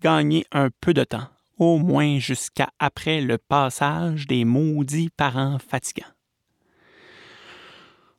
gagner 0.00 0.46
un 0.52 0.68
peu 0.80 0.94
de 0.94 1.02
temps 1.02 1.26
au 1.58 1.78
moins 1.78 2.18
jusqu'à 2.18 2.68
après 2.78 3.20
le 3.20 3.38
passage 3.38 4.26
des 4.26 4.44
maudits 4.44 5.10
parents 5.16 5.58
fatigants. 5.58 6.06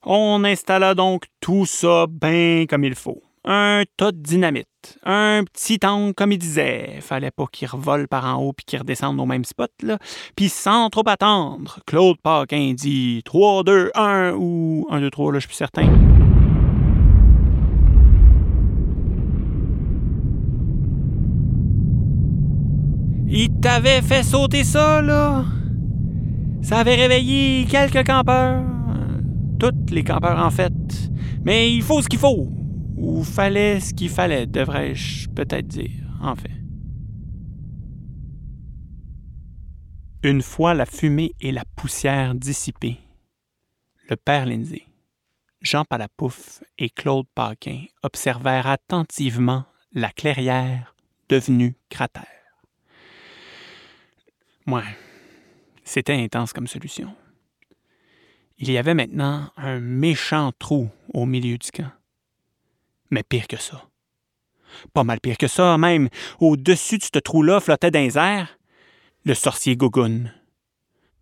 On 0.03 0.43
installa 0.43 0.95
donc 0.95 1.25
tout 1.41 1.65
ça 1.65 2.05
bien 2.07 2.65
comme 2.69 2.83
il 2.83 2.95
faut. 2.95 3.21
Un 3.45 3.83
tas 3.97 4.11
de 4.11 4.17
dynamite, 4.17 4.99
un 5.03 5.43
petit 5.45 5.79
angle 5.83 6.13
comme 6.13 6.33
il 6.33 6.37
disait. 6.37 6.99
Fallait 7.01 7.31
pas 7.31 7.45
qu'il 7.51 7.67
revole 7.67 8.07
par 8.07 8.25
en 8.25 8.41
haut 8.43 8.53
puis 8.53 8.65
qu'il 8.65 8.79
redescende 8.79 9.19
au 9.19 9.25
même 9.25 9.45
spot, 9.45 9.71
là. 9.81 9.97
Puis 10.35 10.49
sans 10.49 10.89
trop 10.89 11.07
attendre, 11.07 11.79
Claude 11.85 12.17
Paquin 12.21 12.73
dit 12.75 13.21
3, 13.23 13.63
2, 13.63 13.91
1 13.95 14.33
ou 14.33 14.87
1, 14.89 14.99
2, 14.99 15.09
3, 15.09 15.33
là, 15.33 15.39
je 15.39 15.47
suis 15.47 15.55
certain. 15.55 16.18
Il 23.31 23.59
t'avait 23.59 24.01
fait 24.01 24.23
sauter 24.23 24.63
ça, 24.63 25.03
là. 25.03 25.45
Ça 26.63 26.79
avait 26.79 26.95
réveillé 26.95 27.65
quelques 27.65 28.05
campeurs. 28.05 28.63
Toutes 29.59 29.91
les 29.91 30.03
campeurs, 30.03 30.43
en 30.43 30.49
fait. 30.49 30.73
Mais 31.45 31.71
il 31.71 31.83
faut 31.83 32.01
ce 32.01 32.09
qu'il 32.09 32.17
faut. 32.17 32.49
Ou 32.97 33.23
fallait 33.23 33.79
ce 33.79 33.93
qu'il 33.93 34.09
fallait, 34.09 34.47
devrais-je 34.47 35.29
peut-être 35.29 35.67
dire, 35.67 35.91
en 36.21 36.35
fait. 36.35 36.49
Une 40.23 40.41
fois 40.41 40.73
la 40.73 40.87
fumée 40.87 41.31
et 41.39 41.51
la 41.51 41.63
poussière 41.75 42.33
dissipées, 42.33 42.97
le 44.09 44.15
père 44.15 44.47
Lindsay, 44.47 44.83
Jean 45.61 45.85
Palapouf 45.85 46.63
et 46.77 46.89
Claude 46.89 47.27
Paquin 47.35 47.83
observèrent 48.01 48.67
attentivement 48.67 49.65
la 49.93 50.09
clairière 50.09 50.95
devenue 51.29 51.75
cratère. 51.89 52.38
Ouais, 54.69 54.83
c'était 55.83 56.13
intense 56.13 56.53
comme 56.53 56.67
solution. 56.67 57.15
Il 58.59 58.69
y 58.69 58.77
avait 58.77 58.93
maintenant 58.93 59.49
un 59.57 59.79
méchant 59.79 60.51
trou 60.59 60.89
au 61.11 61.25
milieu 61.25 61.57
du 61.57 61.71
camp. 61.71 61.91
Mais 63.09 63.23
pire 63.23 63.47
que 63.47 63.57
ça. 63.57 63.89
Pas 64.93 65.03
mal 65.03 65.19
pire 65.19 65.37
que 65.37 65.47
ça, 65.47 65.75
même. 65.79 66.09
Au-dessus 66.39 66.99
de 66.99 67.03
ce 67.03 67.19
trou-là 67.19 67.59
flottait 67.59 67.89
dans 67.89 67.99
les 67.99 68.45
le 69.25 69.33
sorcier 69.33 69.75
Gougoun. 69.75 70.31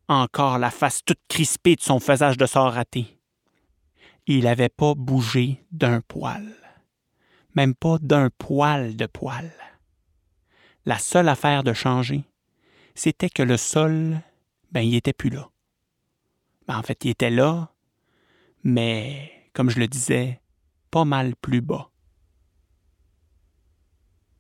Encore 0.10 0.58
la 0.58 0.72
face 0.72 1.06
toute 1.06 1.22
crispée 1.30 1.76
de 1.76 1.82
son 1.82 2.02
faisage 2.02 2.36
de 2.36 2.46
sort 2.46 2.74
raté. 2.74 3.18
Il 4.26 4.44
n'avait 4.44 4.68
pas 4.68 4.94
bougé 4.94 5.64
d'un 5.72 6.02
poil. 6.02 6.54
Même 7.56 7.76
pas 7.76 7.98
d'un 8.02 8.30
poil 8.30 8.98
de 8.98 9.06
poil. 9.06 9.50
La 10.86 11.00
seule 11.00 11.30
affaire 11.30 11.64
de 11.64 11.74
changer, 11.74 12.26
c'était 12.98 13.30
que 13.30 13.44
le 13.44 13.58
sol, 13.58 14.22
ben, 14.72 14.82
il 14.82 14.96
était 14.96 15.14
plus 15.14 15.30
là. 15.30 15.52
Ben, 16.68 16.80
en 16.80 16.82
fait, 16.82 17.06
il 17.06 17.12
était 17.12 17.30
là, 17.30 17.72
mais, 18.64 19.32
comme 19.54 19.70
je 19.70 19.80
le 19.80 19.88
disais, 19.88 20.42
pas 20.90 21.06
mal 21.06 21.36
plus 21.36 21.62
bas. 21.62 21.92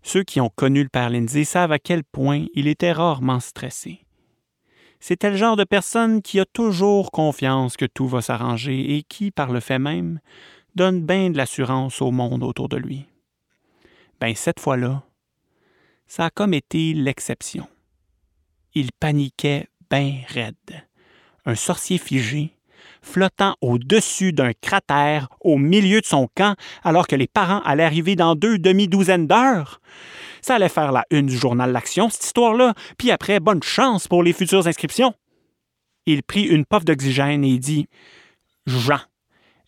Ceux 0.01 0.23
qui 0.23 0.41
ont 0.41 0.49
connu 0.49 0.81
le 0.81 0.89
père 0.89 1.11
Lindsay 1.11 1.43
savent 1.43 1.71
à 1.71 1.77
quel 1.77 2.03
point 2.03 2.47
il 2.55 2.67
était 2.67 2.93
rarement 2.93 3.39
stressé. 3.39 4.07
C'était 4.99 5.29
le 5.29 5.37
genre 5.37 5.55
de 5.55 5.63
personne 5.63 6.23
qui 6.23 6.39
a 6.39 6.45
toujours 6.45 7.11
confiance 7.11 7.77
que 7.77 7.85
tout 7.85 8.07
va 8.07 8.23
s'arranger 8.23 8.95
et 8.95 9.03
qui, 9.03 9.29
par 9.29 9.51
le 9.51 9.59
fait 9.59 9.77
même, 9.77 10.19
donne 10.73 11.05
bien 11.05 11.29
de 11.29 11.37
l'assurance 11.37 12.01
au 12.01 12.09
monde 12.09 12.41
autour 12.41 12.69
de 12.69 12.77
lui. 12.77 13.05
Ben 14.19 14.33
cette 14.33 14.59
fois-là, 14.59 15.03
ça 16.07 16.25
a 16.25 16.29
comme 16.31 16.55
été 16.55 16.95
l'exception. 16.95 17.67
Il 18.73 18.91
paniquait 18.91 19.67
bien 19.89 20.19
raide. 20.27 20.55
Un 21.45 21.55
sorcier 21.55 21.97
figé, 21.97 22.57
flottant 23.01 23.55
au-dessus 23.61 24.33
d'un 24.33 24.51
cratère 24.53 25.29
au 25.41 25.57
milieu 25.57 26.01
de 26.01 26.05
son 26.05 26.27
camp 26.35 26.55
alors 26.83 27.07
que 27.07 27.15
les 27.15 27.27
parents 27.27 27.61
allaient 27.61 27.83
arriver 27.83 28.15
dans 28.15 28.35
deux 28.35 28.59
demi-douzaines 28.59 29.27
d'heures. 29.27 29.81
Ça 30.41 30.55
allait 30.55 30.69
faire 30.69 30.91
la 30.91 31.05
une 31.09 31.27
du 31.27 31.37
journal 31.37 31.71
L'Action, 31.71 32.09
cette 32.09 32.25
histoire-là, 32.25 32.73
puis 32.97 33.11
après, 33.11 33.39
bonne 33.39 33.63
chance 33.63 34.07
pour 34.07 34.23
les 34.23 34.33
futures 34.33 34.67
inscriptions. 34.67 35.13
Il 36.05 36.23
prit 36.23 36.43
une 36.43 36.65
puff 36.65 36.85
d'oxygène 36.85 37.43
et 37.43 37.57
dit 37.59 37.87
Jean, 38.65 38.99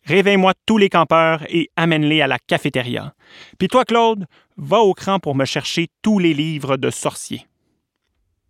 réveille-moi 0.06 0.54
tous 0.66 0.78
les 0.78 0.90
campeurs 0.90 1.44
et 1.50 1.70
amène-les 1.76 2.22
à 2.22 2.28
la 2.28 2.40
cafétéria. 2.40 3.14
Puis 3.58 3.68
toi, 3.68 3.86
Claude, 3.86 4.26
va 4.58 4.80
au 4.80 4.94
cran 4.94 5.20
pour 5.20 5.36
me 5.36 5.46
chercher 5.46 5.90
tous 6.02 6.20
les 6.20 6.34
livres 6.34 6.78
de 6.78 6.90
sorciers. 6.90 7.49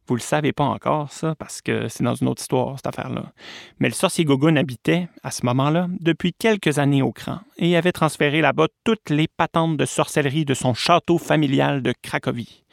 Vous 0.10 0.16
le 0.16 0.22
savez 0.22 0.54
pas 0.54 0.64
encore, 0.64 1.12
ça, 1.12 1.36
parce 1.36 1.62
que 1.62 1.88
c'est 1.88 2.04
dans 2.04 2.16
une 2.16 2.30
autre 2.30 2.42
histoire, 2.42 2.76
cette 2.78 2.88
affaire-là. 2.88 3.32
Mais 3.78 3.90
le 3.90 3.94
sorcier 3.94 4.26
Gogun 4.26 4.56
habitait, 4.56 5.08
à 5.22 5.30
ce 5.30 5.46
moment-là, 5.46 5.88
depuis 6.00 6.34
quelques 6.34 6.80
années 6.80 7.04
au 7.04 7.12
cran 7.12 7.42
et 7.58 7.78
avait 7.78 7.92
transféré 7.92 8.42
là-bas 8.42 8.70
toutes 8.84 9.12
les 9.12 9.28
patentes 9.28 9.78
de 9.78 9.86
sorcellerie 9.86 10.46
de 10.46 10.56
son 10.56 10.74
château 10.74 11.20
familial 11.20 11.84
de 11.84 11.94
Cracovie. 12.02 12.64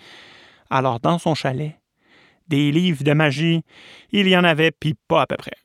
Alors, 0.70 0.98
dans 0.98 1.18
son 1.18 1.34
chalet, 1.34 1.78
des 2.48 2.72
livres 2.72 3.04
de 3.04 3.12
magie, 3.12 3.64
il 4.12 4.28
y 4.28 4.36
en 4.38 4.44
avait, 4.44 4.70
puis 4.70 4.94
pas 5.06 5.20
à 5.20 5.26
peu 5.26 5.36
près. 5.36 5.58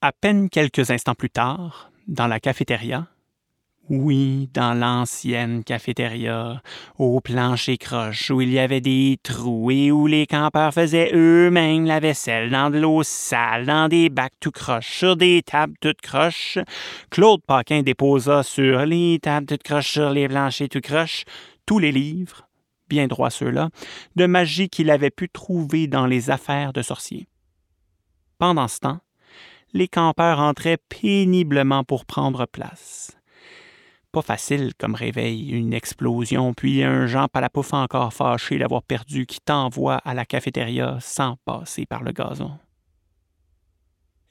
À 0.00 0.10
peine 0.12 0.48
quelques 0.48 0.90
instants 0.90 1.14
plus 1.14 1.28
tard, 1.28 1.90
dans 2.08 2.28
la 2.28 2.40
cafétéria, 2.40 3.08
oui, 3.90 4.48
dans 4.54 4.72
l'ancienne 4.72 5.64
cafétéria, 5.64 6.62
au 6.96 7.20
plancher 7.20 7.76
croche, 7.76 8.30
où 8.30 8.40
il 8.40 8.52
y 8.52 8.60
avait 8.60 8.80
des 8.80 9.18
trous 9.20 9.72
et 9.72 9.90
où 9.90 10.06
les 10.06 10.28
campeurs 10.28 10.72
faisaient 10.72 11.10
eux-mêmes 11.12 11.86
la 11.86 11.98
vaisselle 11.98 12.50
dans 12.50 12.70
de 12.70 12.78
l'eau 12.78 13.02
sale, 13.02 13.66
dans 13.66 13.88
des 13.88 14.08
bacs 14.08 14.38
tout 14.38 14.52
croches, 14.52 14.98
sur 14.98 15.16
des 15.16 15.42
tables 15.42 15.74
toutes 15.80 16.00
croches, 16.00 16.58
Claude 17.10 17.42
Paquin 17.44 17.82
déposa 17.82 18.44
sur 18.44 18.86
les 18.86 19.18
tables 19.20 19.46
toutes 19.46 19.64
croches, 19.64 19.90
sur 19.90 20.10
les 20.10 20.28
planchers 20.28 20.68
tout 20.68 20.80
croches, 20.80 21.24
tous 21.66 21.80
les 21.80 21.90
livres, 21.90 22.46
bien 22.88 23.08
droits 23.08 23.30
ceux-là, 23.30 23.70
de 24.14 24.26
magie 24.26 24.68
qu'il 24.68 24.90
avait 24.90 25.10
pu 25.10 25.28
trouver 25.28 25.88
dans 25.88 26.06
les 26.06 26.30
affaires 26.30 26.72
de 26.72 26.82
sorciers. 26.82 27.26
Pendant 28.38 28.68
ce 28.68 28.78
temps, 28.78 29.00
les 29.72 29.88
campeurs 29.88 30.38
entraient 30.38 30.78
péniblement 30.88 31.82
pour 31.82 32.04
prendre 32.04 32.46
place 32.46 33.19
pas 34.10 34.22
facile 34.22 34.72
comme 34.78 34.94
réveil, 34.94 35.50
une 35.50 35.72
explosion, 35.72 36.52
puis 36.54 36.82
un 36.82 37.06
Jean 37.06 37.28
Palapouf 37.28 37.72
encore 37.72 38.12
fâché 38.12 38.58
d'avoir 38.58 38.82
perdu 38.82 39.26
qui 39.26 39.40
t'envoie 39.40 39.96
à 39.96 40.14
la 40.14 40.24
cafétéria 40.24 40.98
sans 41.00 41.36
passer 41.44 41.86
par 41.86 42.02
le 42.02 42.12
gazon. 42.12 42.58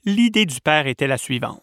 L'idée 0.04 0.46
du 0.46 0.60
père 0.60 0.86
était 0.86 1.06
la 1.06 1.18
suivante. 1.18 1.62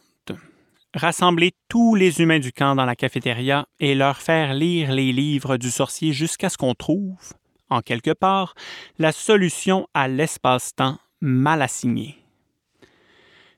Rassembler 0.94 1.54
tous 1.70 1.96
les 1.96 2.22
humains 2.22 2.40
du 2.40 2.52
camp 2.52 2.76
dans 2.76 2.86
la 2.86 2.96
cafétéria 2.96 3.68
et 3.80 3.94
leur 3.94 4.18
faire 4.18 4.54
lire 4.54 4.92
les 4.92 5.12
livres 5.12 5.58
du 5.58 5.70
sorcier 5.70 6.14
jusqu'à 6.14 6.50
ce 6.50 6.58
qu'on 6.58 6.74
trouve, 6.74 7.34
en 7.70 7.82
quelque 7.82 8.14
part, 8.14 8.56
la 8.98 9.12
solution 9.12 9.88
à 9.94 10.08
l'espace-temps 10.08 10.98
mal 11.22 11.62
assigné. 11.62 12.18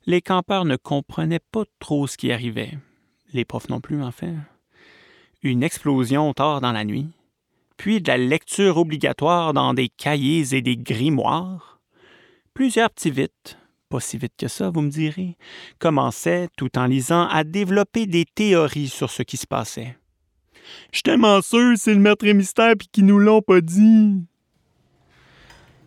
Les 0.05 0.21
campeurs 0.21 0.65
ne 0.65 0.75
comprenaient 0.75 1.39
pas 1.39 1.63
trop 1.79 2.07
ce 2.07 2.17
qui 2.17 2.31
arrivait 2.31 2.77
les 3.33 3.45
profs 3.45 3.69
non 3.69 3.81
plus 3.81 4.01
en 4.01 4.11
fait, 4.11 4.33
une 5.41 5.63
explosion 5.63 6.33
tard 6.33 6.61
dans 6.61 6.71
la 6.71 6.83
nuit, 6.83 7.07
puis 7.77 8.01
de 8.01 8.07
la 8.09 8.17
lecture 8.17 8.77
obligatoire 8.77 9.53
dans 9.53 9.73
des 9.73 9.89
cahiers 9.89 10.53
et 10.53 10.61
des 10.61 10.75
grimoires. 10.75 11.79
Plusieurs 12.53 12.89
petits 12.89 13.11
vite, 13.11 13.57
pas 13.87 13.99
si 13.99 14.17
vite 14.17 14.33
que 14.37 14.47
ça, 14.47 14.69
vous 14.69 14.81
me 14.81 14.89
direz, 14.89 15.37
commençaient, 15.79 16.49
tout 16.57 16.77
en 16.77 16.85
lisant, 16.85 17.27
à 17.27 17.43
développer 17.43 18.05
des 18.05 18.25
théories 18.25 18.89
sur 18.89 19.09
ce 19.09 19.23
qui 19.23 19.37
se 19.37 19.47
passait. 19.47 19.97
Je 20.91 21.01
tellement 21.01 21.41
sûr 21.41 21.73
c'est 21.77 21.93
le 21.93 21.99
maître 21.99 22.27
mystère 22.27 22.73
puis 22.77 22.89
qu'ils 22.91 23.05
nous 23.05 23.17
l'ont 23.17 23.41
pas 23.41 23.61
dit. 23.61 24.25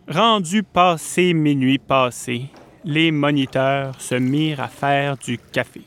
Rendu 0.07 0.63
passé 0.63 1.33
minuit 1.33 1.77
passé, 1.77 2.49
les 2.83 3.11
moniteurs 3.11 4.01
se 4.01 4.15
mirent 4.15 4.59
à 4.59 4.67
faire 4.67 5.15
du 5.17 5.37
café 5.37 5.83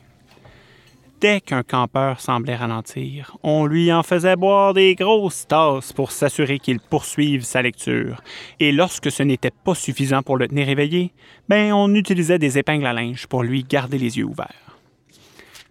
dès 1.19 1.41
qu'un 1.41 1.63
campeur 1.63 2.19
semblait 2.19 2.55
ralentir, 2.55 3.37
on 3.43 3.65
lui 3.65 3.91
en 3.91 4.03
faisait 4.03 4.35
boire 4.35 4.73
des 4.73 4.95
grosses 4.95 5.47
tasses 5.47 5.93
pour 5.93 6.11
s'assurer 6.11 6.59
qu'il 6.59 6.79
poursuive 6.79 7.43
sa 7.43 7.61
lecture. 7.61 8.21
Et 8.59 8.71
lorsque 8.71 9.11
ce 9.11 9.23
n'était 9.23 9.51
pas 9.51 9.75
suffisant 9.75 10.21
pour 10.21 10.37
le 10.37 10.47
tenir 10.47 10.69
éveillé, 10.69 11.11
ben 11.49 11.73
on 11.73 11.93
utilisait 11.95 12.39
des 12.39 12.57
épingles 12.57 12.85
à 12.85 12.93
linge 12.93 13.27
pour 13.27 13.43
lui 13.43 13.63
garder 13.63 13.97
les 13.97 14.17
yeux 14.17 14.25
ouverts. 14.25 14.77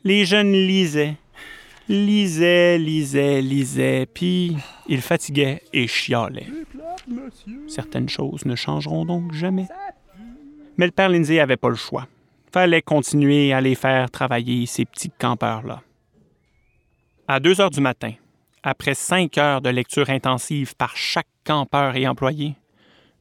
Les 0.04 0.24
jeunes 0.24 0.52
lisaient, 0.52 1.16
lisaient, 1.88 2.78
lisaient, 2.78 3.40
lisaient, 3.40 4.06
puis 4.06 4.56
ils 4.88 5.02
fatiguaient 5.02 5.62
et 5.72 5.86
chialaient. 5.86 6.46
Certaines 7.66 8.08
choses 8.08 8.44
ne 8.46 8.54
changeront 8.54 9.04
donc 9.04 9.32
jamais. 9.32 9.66
Mais 10.76 10.86
le 10.86 10.92
père 10.92 11.08
Lindsay 11.08 11.36
n'avait 11.36 11.56
pas 11.56 11.68
le 11.68 11.76
choix 11.76 12.06
fallait 12.56 12.80
continuer 12.80 13.52
à 13.52 13.60
les 13.60 13.74
faire 13.74 14.10
travailler, 14.10 14.64
ces 14.64 14.86
petits 14.86 15.10
campeurs-là. 15.10 15.82
À 17.28 17.38
2 17.38 17.60
heures 17.60 17.68
du 17.68 17.82
matin, 17.82 18.12
après 18.62 18.94
cinq 18.94 19.36
heures 19.36 19.60
de 19.60 19.68
lecture 19.68 20.08
intensive 20.08 20.74
par 20.74 20.96
chaque 20.96 21.28
campeur 21.44 21.96
et 21.96 22.08
employé, 22.08 22.54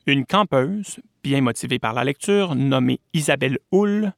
une 0.06 0.26
campeuse, 0.26 1.02
bien 1.22 1.42
motivée 1.42 1.80
par 1.80 1.94
la 1.94 2.06
lecture, 2.06 2.56
nommée 2.56 3.02
Isabelle 3.14 3.60
Hull, 3.74 4.14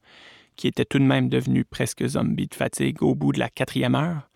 qui 0.56 0.68
était 0.68 0.86
tout 0.86 1.00
de 1.00 1.04
même 1.04 1.30
devenue 1.30 1.66
presque 1.66 2.06
zombie 2.06 2.46
de 2.46 2.54
fatigue 2.54 3.02
au 3.02 3.16
bout 3.16 3.32
de 3.32 3.40
la 3.40 3.50
quatrième 3.50 3.96
heure, 3.96 4.30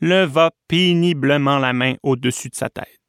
leva 0.00 0.50
péniblement 0.66 1.58
la 1.58 1.72
main 1.72 1.94
au-dessus 2.02 2.48
de 2.48 2.56
sa 2.56 2.68
tête. 2.68 3.05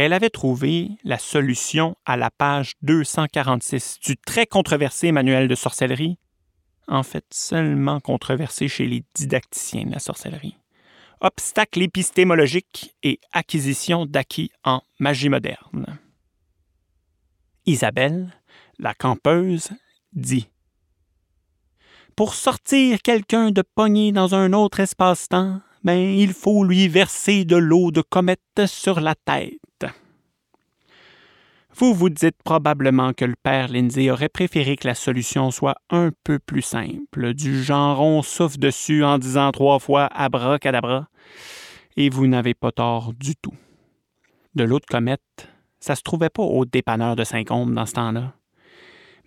Elle 0.00 0.12
avait 0.12 0.30
trouvé 0.30 0.90
la 1.02 1.18
solution 1.18 1.96
à 2.06 2.16
la 2.16 2.30
page 2.30 2.74
246 2.82 3.98
du 3.98 4.16
très 4.16 4.46
controversé 4.46 5.10
manuel 5.10 5.48
de 5.48 5.56
sorcellerie, 5.56 6.18
en 6.86 7.02
fait 7.02 7.24
seulement 7.32 7.98
controversé 7.98 8.68
chez 8.68 8.86
les 8.86 9.02
didacticiens 9.14 9.86
de 9.86 9.90
la 9.90 9.98
sorcellerie. 9.98 10.56
Obstacles 11.20 11.82
épistémologiques 11.82 12.94
et 13.02 13.18
acquisition 13.32 14.06
d'acquis 14.06 14.52
en 14.62 14.82
magie 15.00 15.30
moderne. 15.30 15.98
Isabelle, 17.66 18.32
la 18.78 18.94
campeuse, 18.94 19.70
dit 20.12 20.48
Pour 22.14 22.34
sortir 22.34 23.02
quelqu'un 23.02 23.50
de 23.50 23.62
pogné 23.62 24.12
dans 24.12 24.36
un 24.36 24.52
autre 24.52 24.78
espace-temps, 24.78 25.60
ben, 25.82 25.98
il 25.98 26.34
faut 26.34 26.62
lui 26.62 26.86
verser 26.86 27.44
de 27.44 27.56
l'eau 27.56 27.90
de 27.90 28.00
comète 28.00 28.64
sur 28.68 29.00
la 29.00 29.16
tête. 29.16 29.58
Vous 31.80 31.94
vous 31.94 32.10
dites 32.10 32.42
probablement 32.42 33.12
que 33.12 33.24
le 33.24 33.36
père 33.40 33.68
Lindsay 33.68 34.10
aurait 34.10 34.28
préféré 34.28 34.74
que 34.74 34.88
la 34.88 34.96
solution 34.96 35.52
soit 35.52 35.76
un 35.90 36.10
peu 36.24 36.40
plus 36.40 36.62
simple, 36.62 37.34
du 37.34 37.62
genre 37.62 38.00
on 38.00 38.20
souffle 38.22 38.58
dessus 38.58 39.04
en 39.04 39.16
disant 39.16 39.52
trois 39.52 39.78
fois 39.78 40.06
abracadabra, 40.06 41.06
et 41.96 42.10
vous 42.10 42.26
n'avez 42.26 42.54
pas 42.54 42.72
tort 42.72 43.12
du 43.14 43.36
tout. 43.36 43.54
De 44.56 44.64
l'eau 44.64 44.80
de 44.80 44.86
comète, 44.86 45.48
ça 45.78 45.94
se 45.94 46.02
trouvait 46.02 46.30
pas 46.30 46.42
au 46.42 46.64
dépanneur 46.64 47.14
de 47.14 47.22
Saint-Combe 47.22 47.72
dans 47.72 47.86
ce 47.86 47.92
temps-là. 47.92 48.32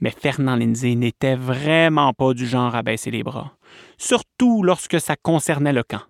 Mais 0.02 0.12
Fernand 0.12 0.58
Lindsay 0.58 0.96
n'était 0.96 1.38
vraiment 1.38 2.12
pas 2.12 2.34
du 2.34 2.46
genre 2.46 2.76
à 2.76 2.84
baisser 2.84 3.12
les 3.12 3.24
bras, 3.24 3.56
surtout 3.98 4.62
lorsque 4.62 5.00
ça 5.00 5.16
concernait 5.16 5.72
le 5.72 5.84
camp. 5.84 6.02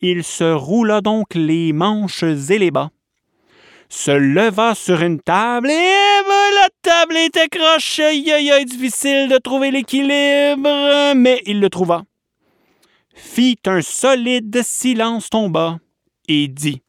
Il 0.00 0.24
se 0.24 0.52
roula 0.52 1.02
donc 1.02 1.36
les 1.36 1.72
manches 1.72 2.24
et 2.24 2.58
les 2.58 2.72
bas, 2.72 2.90
se 3.88 4.10
leva 4.10 4.74
sur 4.74 5.00
une 5.02 5.20
table 5.20 5.70
et 5.70 6.22
la 6.54 6.68
table 6.82 7.16
était 7.16 7.48
croche. 7.48 8.00
Aïe, 8.00 8.64
difficile 8.64 9.28
de 9.28 9.38
trouver 9.38 9.70
l'équilibre, 9.70 11.14
mais 11.14 11.42
il 11.46 11.60
le 11.60 11.70
trouva. 11.70 12.02
Fit 13.14 13.58
un 13.66 13.80
solide 13.80 14.62
silence 14.62 15.30
tomba 15.30 15.78
et 16.28 16.48
dit 16.48 16.82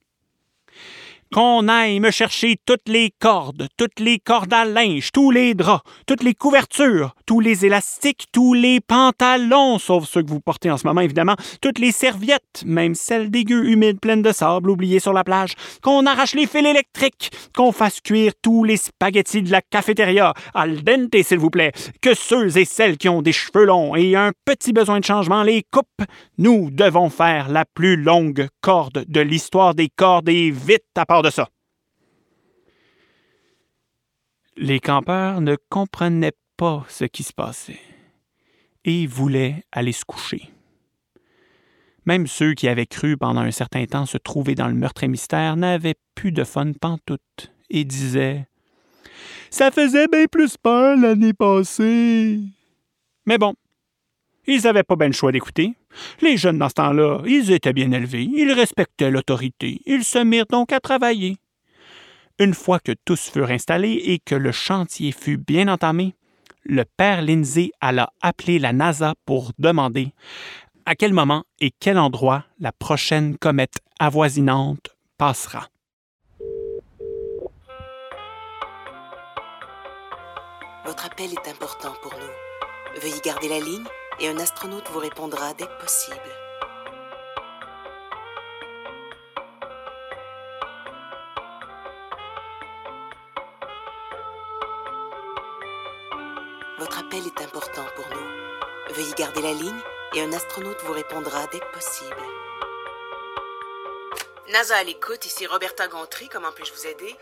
qu'on 1.34 1.68
aille 1.68 2.00
me 2.00 2.12
chercher 2.12 2.58
toutes 2.66 2.88
les 2.88 3.12
cordes, 3.20 3.68
toutes 3.78 4.00
les 4.00 4.20
cordes 4.20 4.54
à 4.54 4.66
linge, 4.66 5.12
tous 5.12 5.32
les 5.32 5.54
draps, 5.54 5.84
toutes 6.06 6.24
les 6.24 6.34
couvertures, 6.34 7.14
tous 7.28 7.42
les 7.42 7.66
élastiques, 7.66 8.28
tous 8.32 8.54
les 8.54 8.80
pantalons, 8.80 9.78
sauf 9.78 10.06
ceux 10.06 10.24
que 10.24 10.30
vous 10.30 10.40
portez 10.40 10.72
en 10.72 10.78
ce 10.78 10.88
moment 10.88 11.02
évidemment, 11.02 11.36
toutes 11.62 11.78
les 11.78 11.92
serviettes, 11.92 12.64
même 12.66 12.96
celles 12.96 13.30
dégueu 13.30 13.70
humides 13.70 14.00
pleines 14.00 14.22
de 14.22 14.32
sable 14.32 14.70
oubliées 14.70 15.02
sur 15.02 15.14
la 15.14 15.26
plage, 15.26 15.54
qu'on 15.84 16.06
arrache 16.06 16.34
les 16.34 16.48
fils 16.48 16.66
électriques, 16.66 17.32
qu'on 17.54 17.74
fasse 17.74 18.00
cuire 18.00 18.32
tous 18.42 18.64
les 18.64 18.78
spaghettis 18.78 19.44
de 19.44 19.52
la 19.52 19.62
cafétéria, 19.62 20.34
al 20.54 20.84
dente 20.84 21.22
s'il 21.22 21.38
vous 21.38 21.50
plaît, 21.50 21.74
que 22.02 22.16
ceux 22.16 22.58
et 22.58 22.66
celles 22.66 22.98
qui 22.98 23.10
ont 23.10 23.22
des 23.22 23.34
cheveux 23.34 23.66
longs 23.66 23.96
et 23.96 24.16
un 24.16 24.32
petit 24.46 24.72
besoin 24.72 25.02
de 25.02 25.06
changement 25.06 25.44
les 25.44 25.64
coupent. 25.70 26.08
Nous 26.38 26.72
devons 26.72 27.10
faire 27.10 27.50
la 27.50 27.66
plus 27.66 27.98
longue 27.98 28.48
corde 28.62 29.04
de 29.06 29.20
l'histoire 29.20 29.76
des 29.76 29.90
cordes 29.90 30.30
et 30.30 30.50
vite 30.50 30.86
à 30.96 31.06
part 31.06 31.24
de 31.24 31.30
ça. 31.30 31.50
Les 34.56 34.80
campeurs 34.80 35.42
ne 35.42 35.58
comprenaient 35.70 36.32
ce 36.88 37.06
qui 37.06 37.24
se 37.24 37.34
passait 37.34 37.80
et 38.84 39.06
voulaient 39.06 39.64
aller 39.72 39.92
se 39.92 40.06
coucher. 40.06 40.50
Même 42.06 42.26
ceux 42.26 42.54
qui 42.54 42.68
avaient 42.68 42.88
cru 42.88 43.18
pendant 43.18 43.42
un 43.42 43.52
certain 43.52 43.86
temps 43.86 44.06
se 44.06 44.18
trouver 44.18 44.56
dans 44.56 44.68
le 44.68 44.74
meurtre 44.74 45.04
et 45.04 45.08
mystère 45.08 45.58
n'avaient 45.58 45.98
plus 46.16 46.32
de 46.32 46.44
fun 46.44 46.72
pantoute 46.72 47.52
et 47.70 47.84
disaient 47.84 48.48
Ça 49.52 49.72
faisait 49.72 50.08
bien 50.08 50.26
plus 50.26 50.58
peur 50.58 50.98
l'année 50.98 51.34
passée. 51.34 52.40
Mais 53.26 53.38
bon, 53.38 53.54
ils 54.48 54.62
n'avaient 54.62 54.84
pas 54.84 54.96
bien 54.96 55.08
le 55.08 55.14
choix 55.14 55.34
d'écouter. 55.34 55.74
Les 56.22 56.38
jeunes 56.38 56.60
dans 56.60 56.70
ce 56.70 56.76
temps-là, 56.76 57.22
ils 57.26 57.52
étaient 57.52 57.74
bien 57.74 57.92
élevés, 57.92 58.24
ils 58.24 58.52
respectaient 58.52 59.12
l'autorité, 59.12 59.82
ils 59.86 60.06
se 60.06 60.20
mirent 60.20 60.46
donc 60.50 60.72
à 60.72 60.80
travailler. 60.80 61.38
Une 62.40 62.54
fois 62.54 62.80
que 62.80 62.94
tous 63.04 63.30
furent 63.32 63.52
installés 63.52 64.02
et 64.06 64.20
que 64.20 64.36
le 64.36 64.52
chantier 64.52 65.12
fut 65.12 65.38
bien 65.38 65.68
entamé, 65.68 66.14
le 66.68 66.84
père 66.84 67.22
Lindsay 67.22 67.72
alla 67.80 68.12
appeler 68.22 68.60
la 68.60 68.74
NASA 68.74 69.16
pour 69.26 69.52
demander 69.58 70.14
à 70.86 70.96
quel 70.96 71.14
moment 71.14 71.44
et 71.60 71.72
quel 71.72 71.98
endroit 71.98 72.44
la 72.60 72.72
prochaine 72.72 73.38
comète 73.38 73.80
avoisinante 74.00 74.96
passera. 75.18 75.68
Votre 80.86 81.06
appel 81.06 81.32
est 81.32 81.50
important 81.50 81.94
pour 82.02 82.14
nous. 82.14 83.02
Veuillez 83.02 83.22
garder 83.24 83.50
la 83.50 83.60
ligne 83.60 83.86
et 84.20 84.28
un 84.28 84.38
astronaute 84.38 84.90
vous 84.92 85.00
répondra 85.00 85.54
dès 85.58 85.66
que 85.66 85.82
possible. 85.82 86.47
Votre 96.78 97.00
appel 97.00 97.26
est 97.26 97.42
important 97.42 97.86
pour 97.96 98.06
nous. 98.10 98.94
Veuillez 98.94 99.14
garder 99.18 99.42
la 99.42 99.54
ligne 99.54 99.80
et 100.14 100.22
un 100.22 100.32
astronaute 100.32 100.80
vous 100.84 100.94
répondra 100.94 101.48
dès 101.48 101.60
que 101.60 101.72
possible. 101.72 102.16
NASA 104.50 104.78
à 104.78 104.84
l'écoute, 104.84 105.26
ici 105.26 105.48
Roberta 105.48 105.88
Gontry, 105.88 106.30
comment 106.30 106.52
puis-je 106.52 106.72
vous 106.74 106.86
aider? 106.86 107.16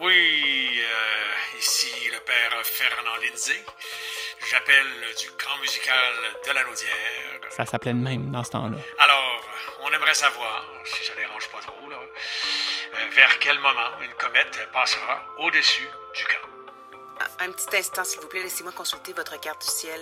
Oui, 0.00 0.80
euh, 0.80 1.58
ici 1.58 1.90
le 2.12 2.20
père 2.20 2.52
Fernand 2.64 3.16
Lindsay. 3.22 3.64
J'appelle 4.50 4.86
du 5.18 5.30
Grand 5.38 5.56
Musical 5.58 6.14
de 6.46 6.52
la 6.52 6.64
Naudière. 6.64 7.40
Ça 7.50 7.64
s'appelait 7.64 7.94
de 7.94 7.98
même 7.98 8.30
dans 8.30 8.44
ce 8.44 8.50
temps-là. 8.50 8.76
Alors, 8.98 9.42
on 9.80 9.90
aimerait 9.90 10.14
savoir, 10.14 10.66
si 10.84 11.04
ça 11.04 11.14
dérange 11.14 11.48
pas 11.48 11.60
trop, 11.60 11.88
là, 11.88 11.96
euh, 11.96 13.08
vers 13.10 13.38
quel 13.38 13.58
moment 13.58 14.00
une 14.02 14.12
comète 14.14 14.68
passera 14.72 15.24
au-dessus 15.38 15.88
du 16.14 16.24
camp. 16.24 16.57
Un 17.40 17.52
petit 17.52 17.76
instant, 17.76 18.04
s'il 18.04 18.20
vous 18.20 18.28
plaît, 18.28 18.42
laissez-moi 18.42 18.72
consulter 18.72 19.12
votre 19.12 19.38
carte 19.40 19.60
du 19.60 19.70
ciel. 19.70 20.00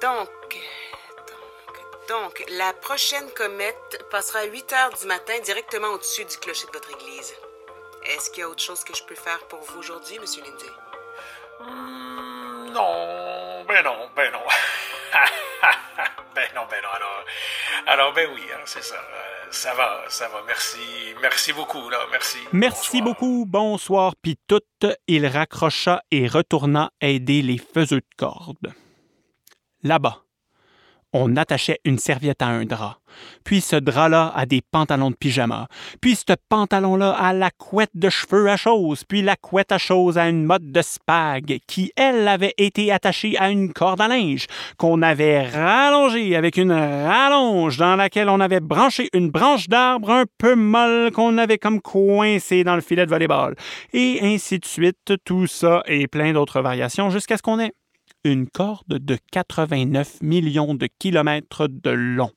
Donc, 0.00 0.28
donc, 2.08 2.44
la 2.48 2.72
prochaine 2.72 3.30
comète 3.32 4.04
passera 4.10 4.40
à 4.40 4.44
8 4.44 4.72
heures 4.72 4.92
du 4.98 5.06
matin 5.06 5.38
directement 5.44 5.88
au-dessus 5.88 6.24
du 6.24 6.36
clocher 6.38 6.66
de 6.66 6.72
votre 6.72 6.90
église. 6.90 7.34
Est-ce 8.04 8.30
qu'il 8.30 8.40
y 8.40 8.42
a 8.42 8.48
autre 8.48 8.60
chose 8.60 8.82
que 8.82 8.94
je 8.94 9.04
peux 9.04 9.14
faire 9.14 9.38
pour 9.46 9.60
vous 9.60 9.78
aujourd'hui, 9.78 10.18
Monsieur 10.18 10.42
Lindsay? 10.42 10.66
Hmm, 11.60 12.70
non, 12.72 13.31
ben 13.72 13.82
non, 13.84 13.96
ben 14.14 14.30
non. 14.32 14.38
ben 16.34 16.48
non, 16.54 16.66
ben 16.70 16.82
non. 16.82 16.90
Alors, 16.94 17.24
alors 17.86 18.12
ben 18.12 18.28
oui, 18.34 18.42
hein, 18.52 18.60
c'est 18.66 18.82
ça. 18.82 18.96
Euh, 18.96 19.46
ça 19.50 19.72
va, 19.74 20.04
ça 20.08 20.28
va. 20.28 20.42
Merci, 20.46 20.78
merci 21.22 21.52
beaucoup, 21.54 21.88
là. 21.88 21.98
Merci. 22.10 22.38
Merci 22.52 23.00
Bonsoir. 23.00 23.04
beaucoup, 23.04 23.44
bonsoir, 23.46 24.14
puis 24.20 24.38
tout, 24.46 24.60
il 25.06 25.26
raccrocha 25.26 26.02
et 26.10 26.26
retourna 26.26 26.90
aider 27.00 27.40
les 27.40 27.56
faiseux 27.58 28.00
de 28.00 28.16
cordes. 28.16 28.74
Là-bas, 29.82 30.22
on 31.12 31.36
attachait 31.36 31.78
une 31.84 31.98
serviette 31.98 32.42
à 32.42 32.46
un 32.46 32.64
drap, 32.64 32.98
puis 33.44 33.60
ce 33.60 33.76
drap-là 33.76 34.32
à 34.34 34.46
des 34.46 34.62
pantalons 34.62 35.10
de 35.10 35.16
pyjama, 35.16 35.68
puis 36.00 36.16
ce 36.16 36.34
pantalon-là 36.48 37.10
à 37.10 37.32
la 37.32 37.50
couette 37.50 37.90
de 37.94 38.08
cheveux 38.08 38.48
à 38.48 38.56
chose, 38.56 39.04
puis 39.04 39.22
la 39.22 39.36
couette 39.36 39.72
à 39.72 39.78
chose 39.78 40.18
à 40.18 40.28
une 40.28 40.44
mode 40.44 40.72
de 40.72 40.82
spag 40.82 41.58
qui, 41.66 41.92
elle, 41.96 42.26
avait 42.28 42.54
été 42.58 42.92
attachée 42.92 43.36
à 43.38 43.50
une 43.50 43.72
corde 43.72 44.00
à 44.00 44.08
linge 44.08 44.46
qu'on 44.78 45.02
avait 45.02 45.46
rallongée 45.48 46.36
avec 46.36 46.56
une 46.56 46.72
rallonge 46.72 47.76
dans 47.76 47.96
laquelle 47.96 48.28
on 48.28 48.40
avait 48.40 48.60
branché 48.60 49.08
une 49.12 49.30
branche 49.30 49.68
d'arbre 49.68 50.10
un 50.10 50.24
peu 50.38 50.54
molle 50.54 51.10
qu'on 51.12 51.38
avait 51.38 51.58
comme 51.58 51.80
coincée 51.80 52.64
dans 52.64 52.74
le 52.74 52.80
filet 52.80 53.04
de 53.04 53.10
volleyball. 53.10 53.54
Et 53.92 54.20
ainsi 54.22 54.58
de 54.58 54.64
suite, 54.64 55.12
tout 55.24 55.46
ça 55.46 55.82
et 55.86 56.06
plein 56.06 56.32
d'autres 56.32 56.60
variations 56.60 57.10
jusqu'à 57.10 57.36
ce 57.36 57.42
qu'on 57.42 57.60
ait 57.60 57.72
une 58.24 58.48
corde 58.48 58.98
de 58.98 59.18
89 59.32 60.22
millions 60.22 60.74
de 60.74 60.86
kilomètres 60.98 61.66
de 61.66 61.90
long. 61.90 62.30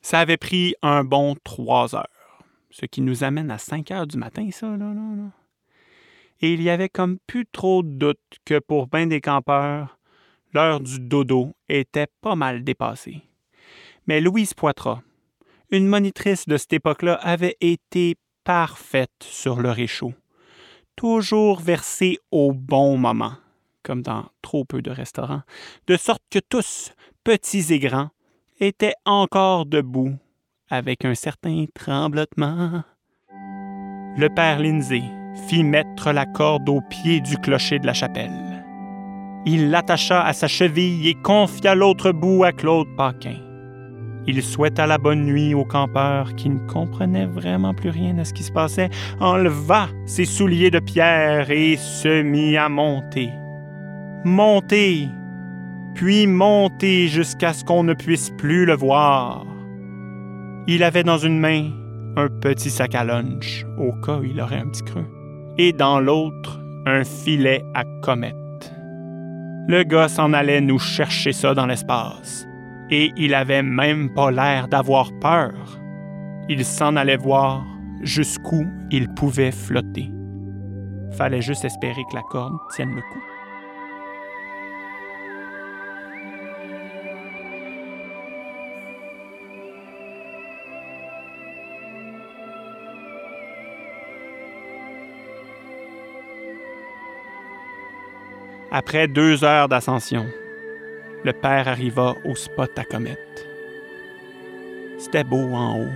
Ça 0.00 0.20
avait 0.20 0.36
pris 0.36 0.74
un 0.82 1.04
bon 1.04 1.36
trois 1.42 1.94
heures, 1.94 2.44
ce 2.70 2.86
qui 2.86 3.00
nous 3.00 3.24
amène 3.24 3.50
à 3.50 3.58
5 3.58 3.90
heures 3.90 4.06
du 4.06 4.16
matin, 4.16 4.48
ça, 4.52 4.68
là, 4.68 4.94
là, 4.94 5.16
là. 5.16 5.30
Et 6.40 6.54
il 6.54 6.62
y 6.62 6.70
avait 6.70 6.88
comme 6.88 7.18
plus 7.26 7.46
trop 7.46 7.82
de 7.82 7.90
doute 7.90 8.18
que 8.46 8.58
pour 8.60 8.86
bien 8.86 9.06
des 9.06 9.20
campeurs, 9.20 9.98
l'heure 10.54 10.80
du 10.80 10.98
dodo 11.00 11.52
était 11.68 12.06
pas 12.22 12.34
mal 12.34 12.64
dépassée. 12.64 13.22
Mais 14.06 14.20
Louise 14.20 14.54
Poitras, 14.54 15.02
une 15.70 15.86
monitrice 15.86 16.46
de 16.46 16.56
cette 16.56 16.72
époque-là, 16.72 17.14
avait 17.14 17.56
été 17.60 18.16
parfaite 18.44 19.10
sur 19.20 19.60
le 19.60 19.70
réchaud, 19.70 20.14
toujours 20.96 21.60
versée 21.60 22.18
au 22.30 22.52
bon 22.52 22.96
moment 22.96 23.34
comme 23.82 24.02
dans 24.02 24.26
trop 24.42 24.64
peu 24.64 24.82
de 24.82 24.90
restaurants, 24.90 25.42
de 25.86 25.96
sorte 25.96 26.22
que 26.30 26.38
tous, 26.38 26.92
petits 27.24 27.72
et 27.72 27.78
grands, 27.78 28.10
étaient 28.60 28.94
encore 29.04 29.66
debout, 29.66 30.16
avec 30.68 31.04
un 31.04 31.14
certain 31.14 31.64
tremblotement. 31.74 32.82
Le 34.16 34.28
père 34.34 34.58
Lindsay 34.58 35.02
fit 35.48 35.64
mettre 35.64 36.12
la 36.12 36.26
corde 36.26 36.68
au 36.68 36.80
pied 36.90 37.20
du 37.20 37.36
clocher 37.38 37.78
de 37.78 37.86
la 37.86 37.94
chapelle. 37.94 38.64
Il 39.46 39.70
l'attacha 39.70 40.22
à 40.22 40.32
sa 40.32 40.48
cheville 40.48 41.08
et 41.08 41.14
confia 41.14 41.74
l'autre 41.74 42.12
bout 42.12 42.44
à 42.44 42.52
Claude 42.52 42.88
Paquin. 42.96 43.38
Il 44.26 44.42
souhaita 44.42 44.86
la 44.86 44.98
bonne 44.98 45.24
nuit 45.24 45.54
au 45.54 45.64
campeur 45.64 46.34
qui 46.34 46.50
ne 46.50 46.58
comprenait 46.68 47.26
vraiment 47.26 47.72
plus 47.72 47.88
rien 47.88 48.18
à 48.18 48.24
ce 48.24 48.34
qui 48.34 48.42
se 48.42 48.52
passait, 48.52 48.90
enleva 49.18 49.88
ses 50.04 50.26
souliers 50.26 50.70
de 50.70 50.78
pierre 50.78 51.50
et 51.50 51.76
se 51.76 52.22
mit 52.22 52.56
à 52.58 52.68
monter 52.68 53.30
monter, 54.24 55.08
puis 55.94 56.26
monter 56.26 57.08
jusqu'à 57.08 57.52
ce 57.52 57.64
qu'on 57.64 57.84
ne 57.84 57.94
puisse 57.94 58.30
plus 58.38 58.66
le 58.66 58.74
voir. 58.74 59.46
Il 60.66 60.82
avait 60.82 61.04
dans 61.04 61.18
une 61.18 61.38
main 61.38 61.70
un 62.16 62.28
petit 62.28 62.70
sac 62.70 62.94
à 62.94 63.04
lunch, 63.04 63.64
au 63.78 63.92
cas 64.04 64.18
où 64.18 64.24
il 64.24 64.40
aurait 64.40 64.58
un 64.58 64.68
petit 64.68 64.84
creux, 64.84 65.06
et 65.58 65.72
dans 65.72 66.00
l'autre, 66.00 66.60
un 66.86 67.04
filet 67.04 67.64
à 67.74 67.84
comète. 68.02 68.34
Le 69.68 69.84
gars 69.84 70.08
s'en 70.08 70.32
allait 70.32 70.60
nous 70.60 70.78
chercher 70.78 71.32
ça 71.32 71.54
dans 71.54 71.66
l'espace, 71.66 72.46
et 72.90 73.12
il 73.16 73.34
avait 73.34 73.62
même 73.62 74.12
pas 74.14 74.30
l'air 74.30 74.68
d'avoir 74.68 75.10
peur. 75.20 75.52
Il 76.48 76.64
s'en 76.64 76.96
allait 76.96 77.16
voir 77.16 77.64
jusqu'où 78.02 78.66
il 78.90 79.08
pouvait 79.14 79.52
flotter. 79.52 80.10
Fallait 81.12 81.42
juste 81.42 81.64
espérer 81.64 82.02
que 82.10 82.16
la 82.16 82.22
corde 82.22 82.56
tienne 82.74 82.90
le 82.90 83.00
coup. 83.00 83.29
Après 98.72 99.08
deux 99.08 99.42
heures 99.42 99.68
d'ascension, 99.68 100.26
le 101.24 101.32
père 101.32 101.66
arriva 101.66 102.14
au 102.24 102.36
spot 102.36 102.70
à 102.78 102.84
comète. 102.84 103.46
C'était 104.96 105.24
beau 105.24 105.54
en 105.54 105.80
haut. 105.80 105.92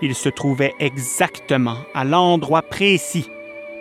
Il 0.00 0.14
se 0.14 0.30
trouvait 0.30 0.72
exactement 0.78 1.76
à 1.92 2.04
l'endroit 2.04 2.62
précis 2.62 3.28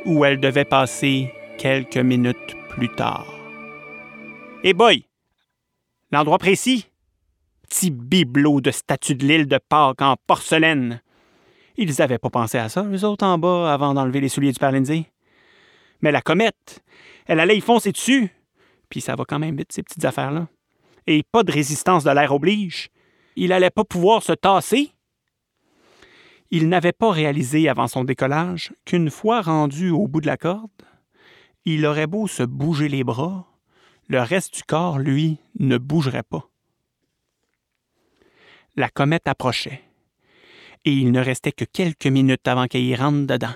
où 0.05 0.25
elle 0.25 0.41
devait 0.41 0.65
passer 0.65 1.31
quelques 1.57 1.95
minutes 1.97 2.55
plus 2.71 2.93
tard. 2.95 3.33
Et 4.65 4.73
boy! 4.73 5.05
L'endroit 6.11 6.37
précis? 6.37 6.87
Petit 7.69 7.91
bibelot 7.91 8.59
de 8.59 8.71
statue 8.71 9.15
de 9.15 9.25
l'île 9.25 9.47
de 9.47 9.57
Pâques 9.57 10.01
en 10.01 10.17
porcelaine. 10.27 11.01
Ils 11.77 11.93
n'avaient 11.99 12.17
pas 12.17 12.29
pensé 12.29 12.57
à 12.57 12.67
ça, 12.67 12.83
eux 12.83 13.05
autres 13.05 13.25
en 13.25 13.37
bas, 13.37 13.71
avant 13.71 13.93
d'enlever 13.93 14.19
les 14.19 14.27
souliers 14.27 14.51
du 14.51 14.59
Père 14.59 14.73
Lindsay. 14.73 15.05
Mais 16.01 16.11
la 16.11 16.21
comète, 16.21 16.83
elle 17.25 17.39
allait 17.39 17.57
y 17.57 17.61
foncer 17.61 17.91
dessus. 17.91 18.29
Puis 18.89 19.01
ça 19.01 19.15
va 19.15 19.25
quand 19.25 19.39
même 19.39 19.57
vite, 19.57 19.71
ces 19.71 19.83
petites 19.83 20.05
affaires-là. 20.05 20.47
Et 21.07 21.23
pas 21.23 21.43
de 21.43 21.51
résistance 21.51 22.03
de 22.03 22.11
l'air 22.11 22.33
oblige. 22.33 22.89
Il 23.35 23.53
allait 23.53 23.69
pas 23.69 23.83
pouvoir 23.83 24.23
se 24.23 24.33
tasser. 24.33 24.91
Il 26.51 26.67
n'avait 26.69 26.93
pas 26.93 27.11
réalisé 27.11 27.69
avant 27.69 27.87
son 27.87 28.03
décollage 28.03 28.73
qu'une 28.85 29.11
fois 29.11 29.41
rendu 29.41 29.91
au 29.91 30.07
bout 30.07 30.21
de 30.21 30.27
la 30.27 30.37
corde, 30.37 30.69
il 31.65 31.85
aurait 31.85 32.07
beau 32.07 32.27
se 32.27 32.41
bouger 32.41 32.89
les 32.89 33.03
bras, 33.03 33.45
le 34.07 34.21
reste 34.21 34.55
du 34.55 34.63
corps, 34.63 34.97
lui, 34.97 35.37
ne 35.59 35.77
bougerait 35.77 36.23
pas. 36.23 36.49
La 38.75 38.89
comète 38.89 39.27
approchait, 39.27 39.83
et 40.85 40.91
il 40.91 41.11
ne 41.11 41.19
restait 41.19 41.51
que 41.51 41.65
quelques 41.65 42.07
minutes 42.07 42.47
avant 42.47 42.65
qu'elle 42.65 42.83
y 42.83 42.95
rentre 42.95 43.27
dedans. 43.27 43.53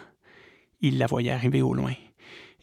Il 0.82 1.00
la 1.00 1.08
voyait 1.08 1.32
arriver 1.32 1.64
au 1.64 1.74
loin. 1.74 1.94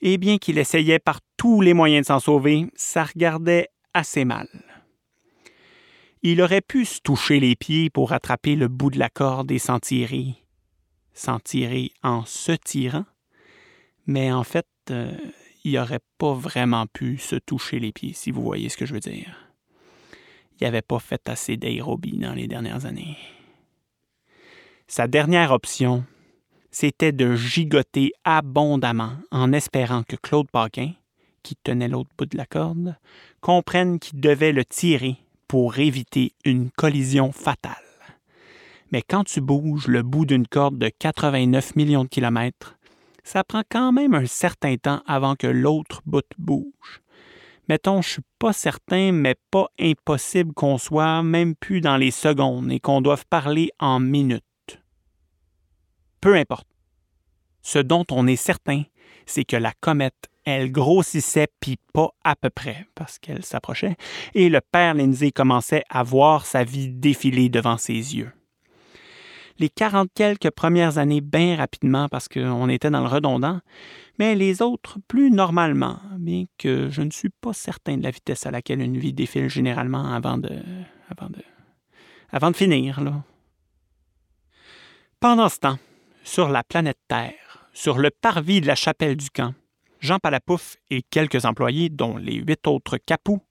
Et 0.02 0.18
bien 0.18 0.38
qu'il 0.38 0.58
essayait 0.58 0.98
par 0.98 1.20
tous 1.36 1.60
les 1.60 1.74
moyens 1.74 2.04
de 2.04 2.06
s'en 2.06 2.20
sauver, 2.20 2.66
ça 2.74 3.04
regardait 3.04 3.68
assez 3.92 4.24
mal. 4.24 4.48
Il 6.22 6.42
aurait 6.42 6.60
pu 6.60 6.84
se 6.84 7.00
toucher 7.00 7.40
les 7.40 7.56
pieds 7.56 7.88
pour 7.90 8.12
attraper 8.12 8.54
le 8.56 8.68
bout 8.68 8.90
de 8.90 8.98
la 8.98 9.08
corde 9.08 9.50
et 9.50 9.58
s'en 9.58 9.78
tirer. 9.78 10.34
S'en 11.14 11.38
tirer 11.38 11.92
en 12.02 12.24
se 12.24 12.52
tirant. 12.52 13.06
Mais 14.06 14.32
en 14.32 14.44
fait, 14.44 14.66
euh, 14.90 15.16
il 15.64 15.74
n'aurait 15.74 16.00
pas 16.18 16.34
vraiment 16.34 16.86
pu 16.86 17.18
se 17.18 17.36
toucher 17.36 17.78
les 17.78 17.92
pieds, 17.92 18.12
si 18.12 18.30
vous 18.30 18.42
voyez 18.42 18.68
ce 18.68 18.76
que 18.76 18.86
je 18.86 18.94
veux 18.94 19.00
dire. 19.00 19.50
Il 20.60 20.64
n'avait 20.64 20.82
pas 20.82 20.98
fait 20.98 21.28
assez 21.28 21.56
d'aérobie 21.56 22.18
dans 22.18 22.34
les 22.34 22.46
dernières 22.46 22.84
années. 22.84 23.16
Sa 24.88 25.06
dernière 25.06 25.52
option, 25.52 26.04
c'était 26.70 27.12
de 27.12 27.35
gigoter 27.35 28.12
abondamment 28.24 29.12
en 29.30 29.52
espérant 29.52 30.02
que 30.02 30.16
Claude 30.16 30.50
Paquin, 30.50 30.92
qui 31.42 31.56
tenait 31.56 31.88
l'autre 31.88 32.11
bout 32.16 32.26
de 32.26 32.37
la 32.37 32.46
corde, 32.46 32.96
comprenne 33.40 33.98
qu'il 33.98 34.20
devait 34.20 34.52
le 34.52 34.64
tirer 34.64 35.16
pour 35.48 35.78
éviter 35.78 36.33
une 36.44 36.70
collision 36.70 37.33
fatale. 37.33 37.74
Mais 38.92 39.02
quand 39.02 39.24
tu 39.24 39.40
bouges 39.40 39.87
le 39.87 40.02
bout 40.02 40.26
d'une 40.26 40.46
corde 40.46 40.78
de 40.78 40.88
89 40.88 41.76
millions 41.76 42.04
de 42.04 42.09
kilomètres, 42.09 42.76
ça 43.22 43.44
prend 43.44 43.62
quand 43.68 43.92
même 43.92 44.14
un 44.14 44.26
certain 44.26 44.76
temps 44.76 45.02
avant 45.06 45.37
que 45.37 45.46
l'autre 45.46 46.02
bout 46.06 46.24
bouge. 46.38 47.00
Mettons, 47.68 48.02
je 48.02 48.09
suis 48.09 48.22
pas 48.40 48.52
certain, 48.52 49.12
mais 49.12 49.37
pas 49.52 49.68
impossible 49.78 50.52
qu'on 50.54 50.76
soit 50.76 51.22
même 51.22 51.54
plus 51.54 51.80
dans 51.80 51.96
les 51.96 52.11
secondes 52.11 52.72
et 52.72 52.80
qu'on 52.80 53.00
doive 53.00 53.24
parler 53.30 53.70
en 53.78 54.00
minutes. 54.00 54.42
Peu 56.20 56.35
importe. 56.37 56.66
Ce 57.62 57.78
dont 57.78 58.04
on 58.11 58.26
est 58.26 58.37
certain, 58.37 58.83
c'est 59.26 59.44
que 59.44 59.56
la 59.56 59.72
comète, 59.80 60.28
elle 60.44 60.72
grossissait 60.72 61.48
puis 61.61 61.78
pas 61.92 62.11
à 62.24 62.35
peu 62.35 62.50
près, 62.50 62.87
parce 62.94 63.18
qu'elle 63.18 63.44
s'approchait, 63.44 63.96
et 64.35 64.48
le 64.48 64.61
père 64.61 64.94
Lindsay 64.94 65.30
commençait 65.30 65.85
à 65.90 66.02
voir 66.02 66.46
sa 66.46 66.64
vie 66.64 66.88
défiler 66.88 67.48
devant 67.48 67.76
ses 67.76 68.16
yeux 68.16 68.33
les 69.61 69.68
quarante 69.68 70.09
quelques 70.14 70.50
premières 70.50 70.98
années 70.98 71.20
bien 71.20 71.54
rapidement 71.54 72.09
parce 72.09 72.28
qu'on 72.28 72.68
était 72.70 72.90
dans 72.90 73.02
le 73.02 73.09
redondant, 73.09 73.61
mais 74.18 74.35
les 74.35 74.62
autres 74.62 74.98
plus 75.06 75.30
normalement, 75.30 76.00
bien 76.18 76.46
que 76.59 76.88
je 76.88 77.02
ne 77.02 77.11
suis 77.11 77.28
pas 77.28 77.52
certain 77.52 77.98
de 77.98 78.02
la 78.02 78.11
vitesse 78.11 78.46
à 78.46 78.50
laquelle 78.50 78.80
une 78.80 78.96
vie 78.96 79.12
défile 79.12 79.48
généralement 79.48 80.12
avant 80.12 80.38
de. 80.38 80.50
avant 81.11 81.28
de. 81.28 81.42
avant 82.33 82.50
de 82.50 82.56
finir, 82.56 83.00
là. 83.02 83.22
Pendant 85.20 85.50
ce 85.50 85.59
temps, 85.59 85.78
sur 86.22 86.48
la 86.48 86.62
planète 86.62 86.98
Terre, 87.09 87.68
sur 87.72 87.98
le 87.98 88.11
parvis 88.11 88.61
de 88.61 88.66
la 88.66 88.74
chapelle 88.74 89.16
du 89.16 89.30
camp, 89.30 89.54
Jean 90.00 90.18
Palapouf 90.18 90.76
et 90.90 91.02
quelques 91.02 91.44
employés, 91.44 91.88
dont 91.88 92.16
les 92.16 92.35
huit 92.35 92.66
autres 92.66 92.96
capous, 92.98 93.42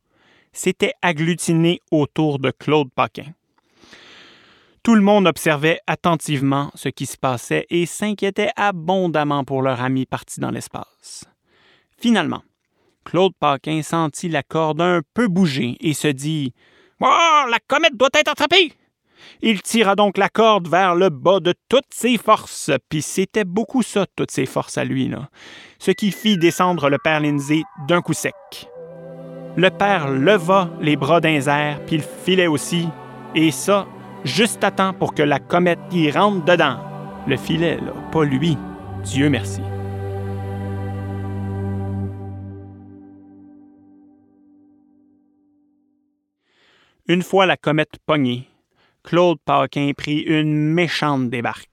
s'étaient 0.52 0.94
agglutinés 1.02 1.80
autour 1.92 2.40
de 2.40 2.52
Claude 2.52 2.92
Paquin. 2.92 3.34
Tout 4.82 4.96
le 4.96 5.02
monde 5.02 5.28
observait 5.28 5.80
attentivement 5.88 6.72
ce 6.74 6.90
qui 6.90 7.06
se 7.06 7.18
passait 7.18 7.66
et 7.70 7.86
s'inquiétait 7.86 8.52
abondamment 8.56 9.44
pour 9.44 9.62
leur 9.62 9.82
ami 9.82 10.06
parti 10.06 10.40
dans 10.40 10.52
l'espace. 10.52 11.26
Finalement, 12.00 12.44
Claude 13.04 13.34
Paquin 13.40 13.82
sentit 13.82 14.30
la 14.30 14.44
corde 14.44 14.82
un 14.82 15.02
peu 15.14 15.28
bouger 15.28 15.78
et 15.82 15.94
se 15.94 16.08
dit 16.08 16.54
Oh, 17.02 17.46
la 17.50 17.60
comète 17.68 17.96
doit 17.96 18.10
être 18.14 18.32
attrapée 18.32 18.74
Il 19.42 19.62
tira 19.62 19.96
donc 19.96 20.18
la 20.18 20.30
corde 20.30 20.68
vers 20.68 20.96
le 20.96 21.10
bas 21.10 21.40
de 21.40 21.54
toutes 21.70 21.92
ses 21.94 22.18
forces, 22.18 22.72
puis 22.90 23.02
c'était 23.02 23.46
beaucoup 23.46 23.84
ça, 23.84 24.06
toutes 24.16 24.32
ses 24.32 24.46
forces 24.46 24.78
à 24.78 24.84
lui, 24.84 25.08
là. 25.08 25.30
ce 25.80 25.92
qui 25.92 26.12
fit 26.12 26.38
descendre 26.38 26.90
le 26.90 26.98
père 26.98 27.20
Lindsay 27.20 27.64
d'un 27.88 28.02
coup 28.02 28.14
sec. 28.14 28.34
Le 29.56 29.70
père 29.70 30.10
leva 30.10 30.70
les 30.82 30.96
bras 30.96 31.22
d'un 31.22 31.42
air, 31.42 31.80
puis 31.86 31.98
il 31.98 32.02
filait 32.02 32.48
aussi, 32.48 32.88
et 33.36 33.52
ça, 33.52 33.88
juste 34.24 34.64
à 34.64 34.72
temps 34.72 34.94
pour 34.94 35.14
que 35.14 35.24
la 35.24 35.40
comète 35.40 35.80
y 35.92 36.12
rentre 36.12 36.46
dedans. 36.46 36.80
Le 37.28 37.38
filet, 37.38 37.78
là, 37.78 37.94
pas 38.12 38.24
lui. 38.24 38.58
Dieu 39.04 39.30
merci. 39.30 39.62
Une 47.08 47.24
fois 47.24 47.46
la 47.46 47.58
comète 47.58 47.98
pognée, 48.06 48.49
Claude 49.04 49.40
Paquin 49.44 49.92
prit 49.96 50.20
une 50.20 50.74
méchante 50.74 51.30
débarque. 51.30 51.70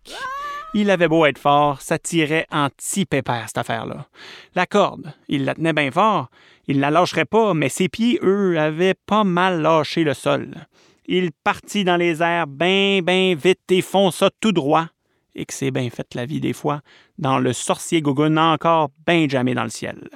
Il 0.75 0.91
avait 0.91 1.09
beau 1.09 1.25
être 1.25 1.39
fort, 1.39 1.81
ça 1.81 1.99
tirait 1.99 2.47
anti-pépère, 2.51 3.45
cette 3.47 3.59
affaire-là. 3.59 4.07
La 4.55 4.67
corde, 4.67 5.12
il 5.29 5.45
la 5.45 5.55
tenait 5.55 5.73
bien 5.73 5.91
fort, 5.91 6.29
il 6.67 6.77
ne 6.77 6.83
la 6.83 6.91
lâcherait 6.91 7.25
pas, 7.25 7.55
mais 7.55 7.69
ses 7.69 7.89
pieds, 7.89 8.19
eux, 8.23 8.59
avaient 8.59 8.95
pas 8.95 9.25
mal 9.25 9.62
lâché 9.62 10.05
le 10.05 10.15
sol. 10.15 10.55
Il 11.07 11.31
partit 11.33 11.85
dans 11.85 11.97
les 11.97 12.23
airs 12.23 12.47
bien, 12.47 13.01
bien 13.03 13.35
vite 13.35 13.71
et 13.71 13.81
fonça 13.81 14.31
tout 14.41 14.53
droit, 14.53 14.89
et 15.35 15.47
que 15.47 15.55
c'est 15.55 15.71
bien 15.71 15.89
fait 15.91 16.15
la 16.15 16.27
vie 16.27 16.41
des 16.41 16.53
fois, 16.53 16.81
dans 17.19 17.39
le 17.39 17.53
sorcier 17.53 18.03
Gougoun 18.03 18.39
encore 18.39 18.91
bien 19.07 19.29
jamais 19.29 19.55
dans 19.55 19.65
le 19.65 19.71
ciel. 19.71 20.09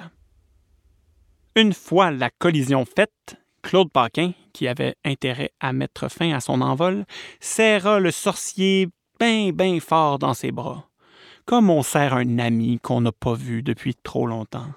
Une 1.55 1.73
fois 1.73 2.11
la 2.11 2.29
collision 2.29 2.85
faite, 2.85 3.37
Claude 3.61 3.91
Paquin, 3.91 4.33
qui 4.53 4.67
avait 4.67 4.95
intérêt 5.05 5.51
à 5.59 5.73
mettre 5.73 6.09
fin 6.09 6.33
à 6.33 6.39
son 6.39 6.61
envol, 6.61 7.05
serra 7.39 7.99
le 7.99 8.11
sorcier 8.11 8.87
bien, 9.19 9.51
bien 9.51 9.79
fort 9.79 10.19
dans 10.19 10.33
ses 10.33 10.51
bras, 10.51 10.89
comme 11.45 11.69
on 11.69 11.83
serre 11.83 12.15
un 12.15 12.39
ami 12.39 12.79
qu'on 12.79 13.01
n'a 13.01 13.11
pas 13.11 13.33
vu 13.33 13.63
depuis 13.63 13.95
trop 13.95 14.27
longtemps, 14.27 14.73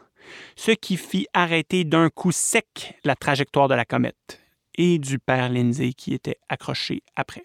ce 0.57 0.71
qui 0.71 0.97
fit 0.97 1.27
arrêter 1.33 1.85
d'un 1.85 2.11
coup 2.11 2.33
sec 2.33 2.99
la 3.05 3.17
trajectoire 3.17 3.69
de 3.69 3.75
la 3.75 3.85
comète, 3.85 4.41
et 4.77 4.99
du 4.99 5.19
père 5.19 5.49
Lindsay 5.49 5.93
qui 5.93 6.15
était 6.15 6.39
accroché 6.49 7.03
après. 7.17 7.45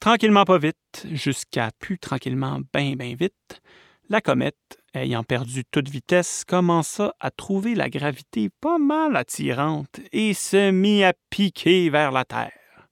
Tranquillement 0.00 0.44
pas 0.44 0.58
vite, 0.58 1.06
jusqu'à 1.12 1.70
plus 1.78 1.98
tranquillement 1.98 2.60
bien 2.72 2.94
bien 2.96 3.14
vite, 3.14 3.62
la 4.08 4.20
comète, 4.20 4.81
ayant 4.94 5.24
perdu 5.24 5.64
toute 5.64 5.88
vitesse, 5.88 6.44
commença 6.46 7.14
à 7.20 7.30
trouver 7.30 7.74
la 7.74 7.88
gravité 7.88 8.50
pas 8.60 8.78
mal 8.78 9.16
attirante 9.16 10.00
et 10.12 10.34
se 10.34 10.70
mit 10.70 11.04
à 11.04 11.12
piquer 11.30 11.90
vers 11.90 12.12
la 12.12 12.24
Terre. 12.24 12.88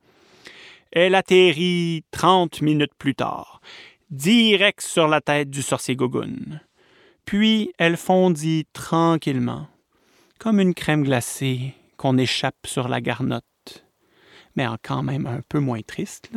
Elle 0.92 1.14
atterrit 1.14 2.04
trente 2.10 2.62
minutes 2.62 2.94
plus 2.98 3.14
tard, 3.14 3.60
direct 4.10 4.80
sur 4.80 5.06
la 5.06 5.20
tête 5.20 5.50
du 5.50 5.62
sorcier 5.62 5.94
Gogun. 5.94 6.60
Puis 7.24 7.72
elle 7.78 7.96
fondit 7.96 8.66
tranquillement, 8.72 9.68
comme 10.38 10.58
une 10.58 10.74
crème 10.74 11.04
glacée 11.04 11.74
qu'on 11.96 12.18
échappe 12.18 12.66
sur 12.66 12.88
la 12.88 13.00
garnotte, 13.00 13.44
mais 14.56 14.66
en 14.66 14.76
quand 14.82 15.02
même 15.02 15.26
un 15.26 15.42
peu 15.48 15.60
moins 15.60 15.82
triste, 15.82 16.30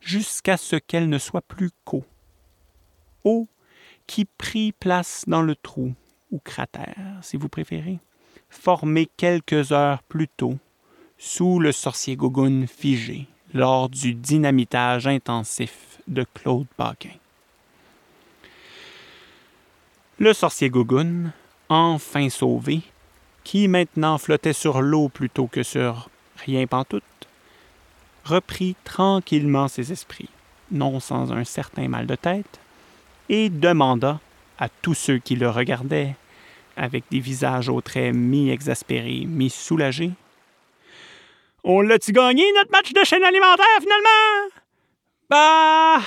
jusqu'à 0.00 0.56
ce 0.56 0.76
qu'elle 0.76 1.08
ne 1.08 1.18
soit 1.18 1.42
plus 1.42 1.70
qu'eau. 1.84 2.04
Eau 3.24 3.48
qui 4.06 4.24
prit 4.24 4.72
place 4.72 5.24
dans 5.26 5.42
le 5.42 5.56
trou, 5.56 5.94
ou 6.30 6.38
cratère, 6.38 7.18
si 7.22 7.36
vous 7.36 7.48
préférez, 7.48 7.98
formé 8.48 9.08
quelques 9.16 9.72
heures 9.72 10.02
plus 10.04 10.28
tôt, 10.28 10.58
sous 11.18 11.58
le 11.60 11.72
sorcier 11.72 12.16
Gogun 12.16 12.66
figé, 12.66 13.26
lors 13.54 13.88
du 13.88 14.14
dynamitage 14.14 15.06
intensif 15.06 16.00
de 16.06 16.24
Claude 16.34 16.66
Paquin. 16.76 17.14
Le 20.18 20.32
sorcier 20.32 20.70
Gogun 20.70 21.32
enfin 21.68 22.28
sauvé, 22.28 22.82
qui 23.44 23.68
maintenant 23.68 24.18
flottait 24.18 24.52
sur 24.52 24.80
l'eau 24.80 25.08
plutôt 25.08 25.46
que 25.46 25.62
sur 25.62 26.10
rien 26.36 26.66
pantoute, 26.66 27.02
reprit 28.24 28.76
tranquillement 28.84 29.68
ses 29.68 29.92
esprits, 29.92 30.30
non 30.70 31.00
sans 31.00 31.32
un 31.32 31.44
certain 31.44 31.88
mal 31.88 32.06
de 32.06 32.16
tête, 32.16 32.60
et 33.28 33.48
demanda 33.48 34.20
à 34.58 34.68
tous 34.68 34.94
ceux 34.94 35.18
qui 35.18 35.36
le 35.36 35.50
regardaient, 35.50 36.14
avec 36.76 37.04
des 37.10 37.20
visages 37.20 37.68
aux 37.68 37.80
traits 37.80 38.14
mi-exaspérés, 38.14 39.24
mi-soulagés, 39.26 40.12
On 41.64 41.80
l'a-tu 41.80 42.12
gagné, 42.12 42.44
notre 42.54 42.70
match 42.70 42.92
de 42.92 43.04
chaîne 43.04 43.24
alimentaire, 43.24 43.66
finalement? 43.80 44.50
Bah! 45.28 46.00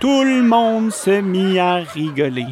Tout 0.00 0.24
le 0.24 0.42
monde 0.42 0.90
se 0.90 1.20
mit 1.20 1.58
à 1.60 1.76
rigoler. 1.76 2.48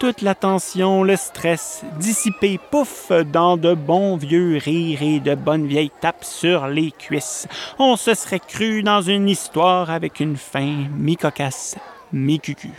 Toute 0.00 0.22
la 0.22 0.34
tension, 0.34 1.02
le 1.02 1.14
stress, 1.14 1.84
dissipé, 1.98 2.58
pouf, 2.70 3.12
dans 3.12 3.58
de 3.58 3.74
bons 3.74 4.16
vieux 4.16 4.56
rires 4.56 5.02
et 5.02 5.20
de 5.20 5.34
bonnes 5.34 5.66
vieilles 5.66 5.92
tapes 6.00 6.24
sur 6.24 6.68
les 6.68 6.90
cuisses. 6.90 7.46
On 7.78 7.96
se 7.96 8.14
serait 8.14 8.40
cru 8.40 8.82
dans 8.82 9.02
une 9.02 9.28
histoire 9.28 9.90
avec 9.90 10.20
une 10.20 10.38
fin 10.38 10.86
mi-cocasse, 10.96 11.76
mi-cucu. 12.14 12.70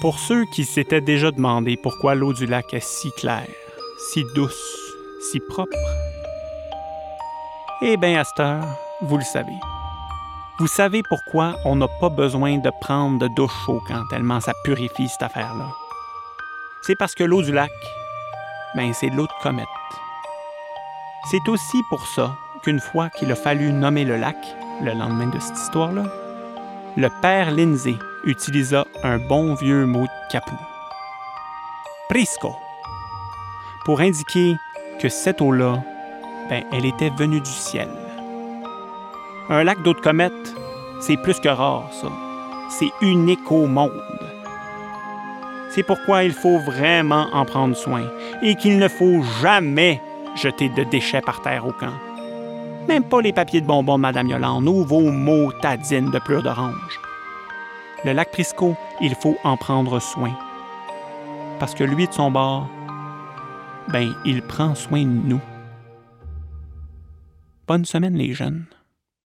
Pour 0.00 0.18
ceux 0.18 0.44
qui 0.52 0.64
s'étaient 0.64 1.00
déjà 1.00 1.30
demandé 1.30 1.78
pourquoi 1.80 2.16
l'eau 2.16 2.32
du 2.32 2.46
lac 2.46 2.74
est 2.74 2.84
si 2.84 3.12
claire, 3.12 3.46
si 4.10 4.24
douce, 4.34 4.76
si 5.30 5.38
propre, 5.38 5.78
eh 7.82 7.96
bien, 7.96 8.20
à 8.20 8.24
cette 8.24 8.40
heure, 8.40 8.64
vous 9.02 9.18
le 9.18 9.24
savez. 9.24 9.56
Vous 10.58 10.66
savez 10.66 11.02
pourquoi 11.08 11.56
on 11.66 11.76
n'a 11.76 11.88
pas 12.00 12.08
besoin 12.08 12.56
de 12.56 12.70
prendre 12.80 13.18
de 13.18 13.28
douche 13.28 13.52
chaud 13.66 13.82
quand 13.86 14.06
tellement 14.08 14.40
ça 14.40 14.52
purifie 14.64 15.08
cette 15.08 15.22
affaire-là. 15.22 15.68
C'est 16.82 16.96
parce 16.96 17.14
que 17.14 17.24
l'eau 17.24 17.42
du 17.42 17.52
lac, 17.52 17.70
ben 18.74 18.94
c'est 18.94 19.10
de 19.10 19.16
l'eau 19.16 19.26
de 19.26 19.42
comète. 19.42 19.66
C'est 21.30 21.46
aussi 21.48 21.82
pour 21.90 22.06
ça 22.06 22.34
qu'une 22.62 22.80
fois 22.80 23.10
qu'il 23.10 23.30
a 23.30 23.36
fallu 23.36 23.72
nommer 23.72 24.04
le 24.04 24.16
lac, 24.16 24.36
le 24.82 24.92
lendemain 24.92 25.26
de 25.26 25.38
cette 25.38 25.58
histoire-là, 25.58 26.04
le 26.96 27.10
père 27.20 27.50
Lindsay 27.50 27.96
utilisa 28.24 28.86
un 29.02 29.18
bon 29.18 29.54
vieux 29.54 29.84
mot 29.84 30.04
de 30.04 30.32
capou. 30.32 30.56
Prisco. 32.08 32.56
Pour 33.84 34.00
indiquer 34.00 34.56
que 34.98 35.10
cette 35.10 35.42
eau-là, 35.42 35.82
elle 36.50 36.86
était 36.86 37.10
venue 37.10 37.40
du 37.40 37.50
ciel. 37.50 37.88
Un 39.48 39.64
lac 39.64 39.82
d'eau 39.82 39.94
de 39.94 40.00
comète, 40.00 40.32
c'est 41.00 41.16
plus 41.16 41.38
que 41.40 41.48
rare, 41.48 41.88
ça. 41.92 42.08
C'est 42.68 42.90
unique 43.00 43.50
au 43.50 43.66
monde. 43.66 43.90
C'est 45.70 45.82
pourquoi 45.82 46.24
il 46.24 46.32
faut 46.32 46.58
vraiment 46.58 47.26
en 47.32 47.44
prendre 47.44 47.76
soin 47.76 48.02
et 48.42 48.54
qu'il 48.54 48.78
ne 48.78 48.88
faut 48.88 49.22
jamais 49.42 50.00
jeter 50.34 50.68
de 50.68 50.84
déchets 50.84 51.20
par 51.20 51.42
terre 51.42 51.66
au 51.66 51.72
camp. 51.72 51.92
Même 52.88 53.04
pas 53.04 53.20
les 53.20 53.32
papiers 53.32 53.60
de 53.60 53.66
bonbons 53.66 53.96
de 53.96 54.02
Madame 54.02 54.28
Yolande 54.28 54.68
ou 54.68 54.84
vos 54.84 55.10
motadines 55.10 56.10
de 56.10 56.18
pleurs 56.18 56.42
d'orange. 56.42 57.00
Le 58.04 58.12
lac 58.12 58.30
Prisco, 58.30 58.76
il 59.00 59.14
faut 59.14 59.36
en 59.44 59.56
prendre 59.56 59.98
soin. 60.00 60.32
Parce 61.58 61.74
que 61.74 61.84
lui, 61.84 62.06
de 62.06 62.12
son 62.12 62.30
bord, 62.30 62.68
ben, 63.88 64.14
il 64.24 64.42
prend 64.42 64.74
soin 64.74 65.02
de 65.02 65.28
nous. 65.28 65.40
Bonne 67.66 67.84
semaine, 67.84 68.16
les 68.16 68.32
jeunes. 68.32 68.66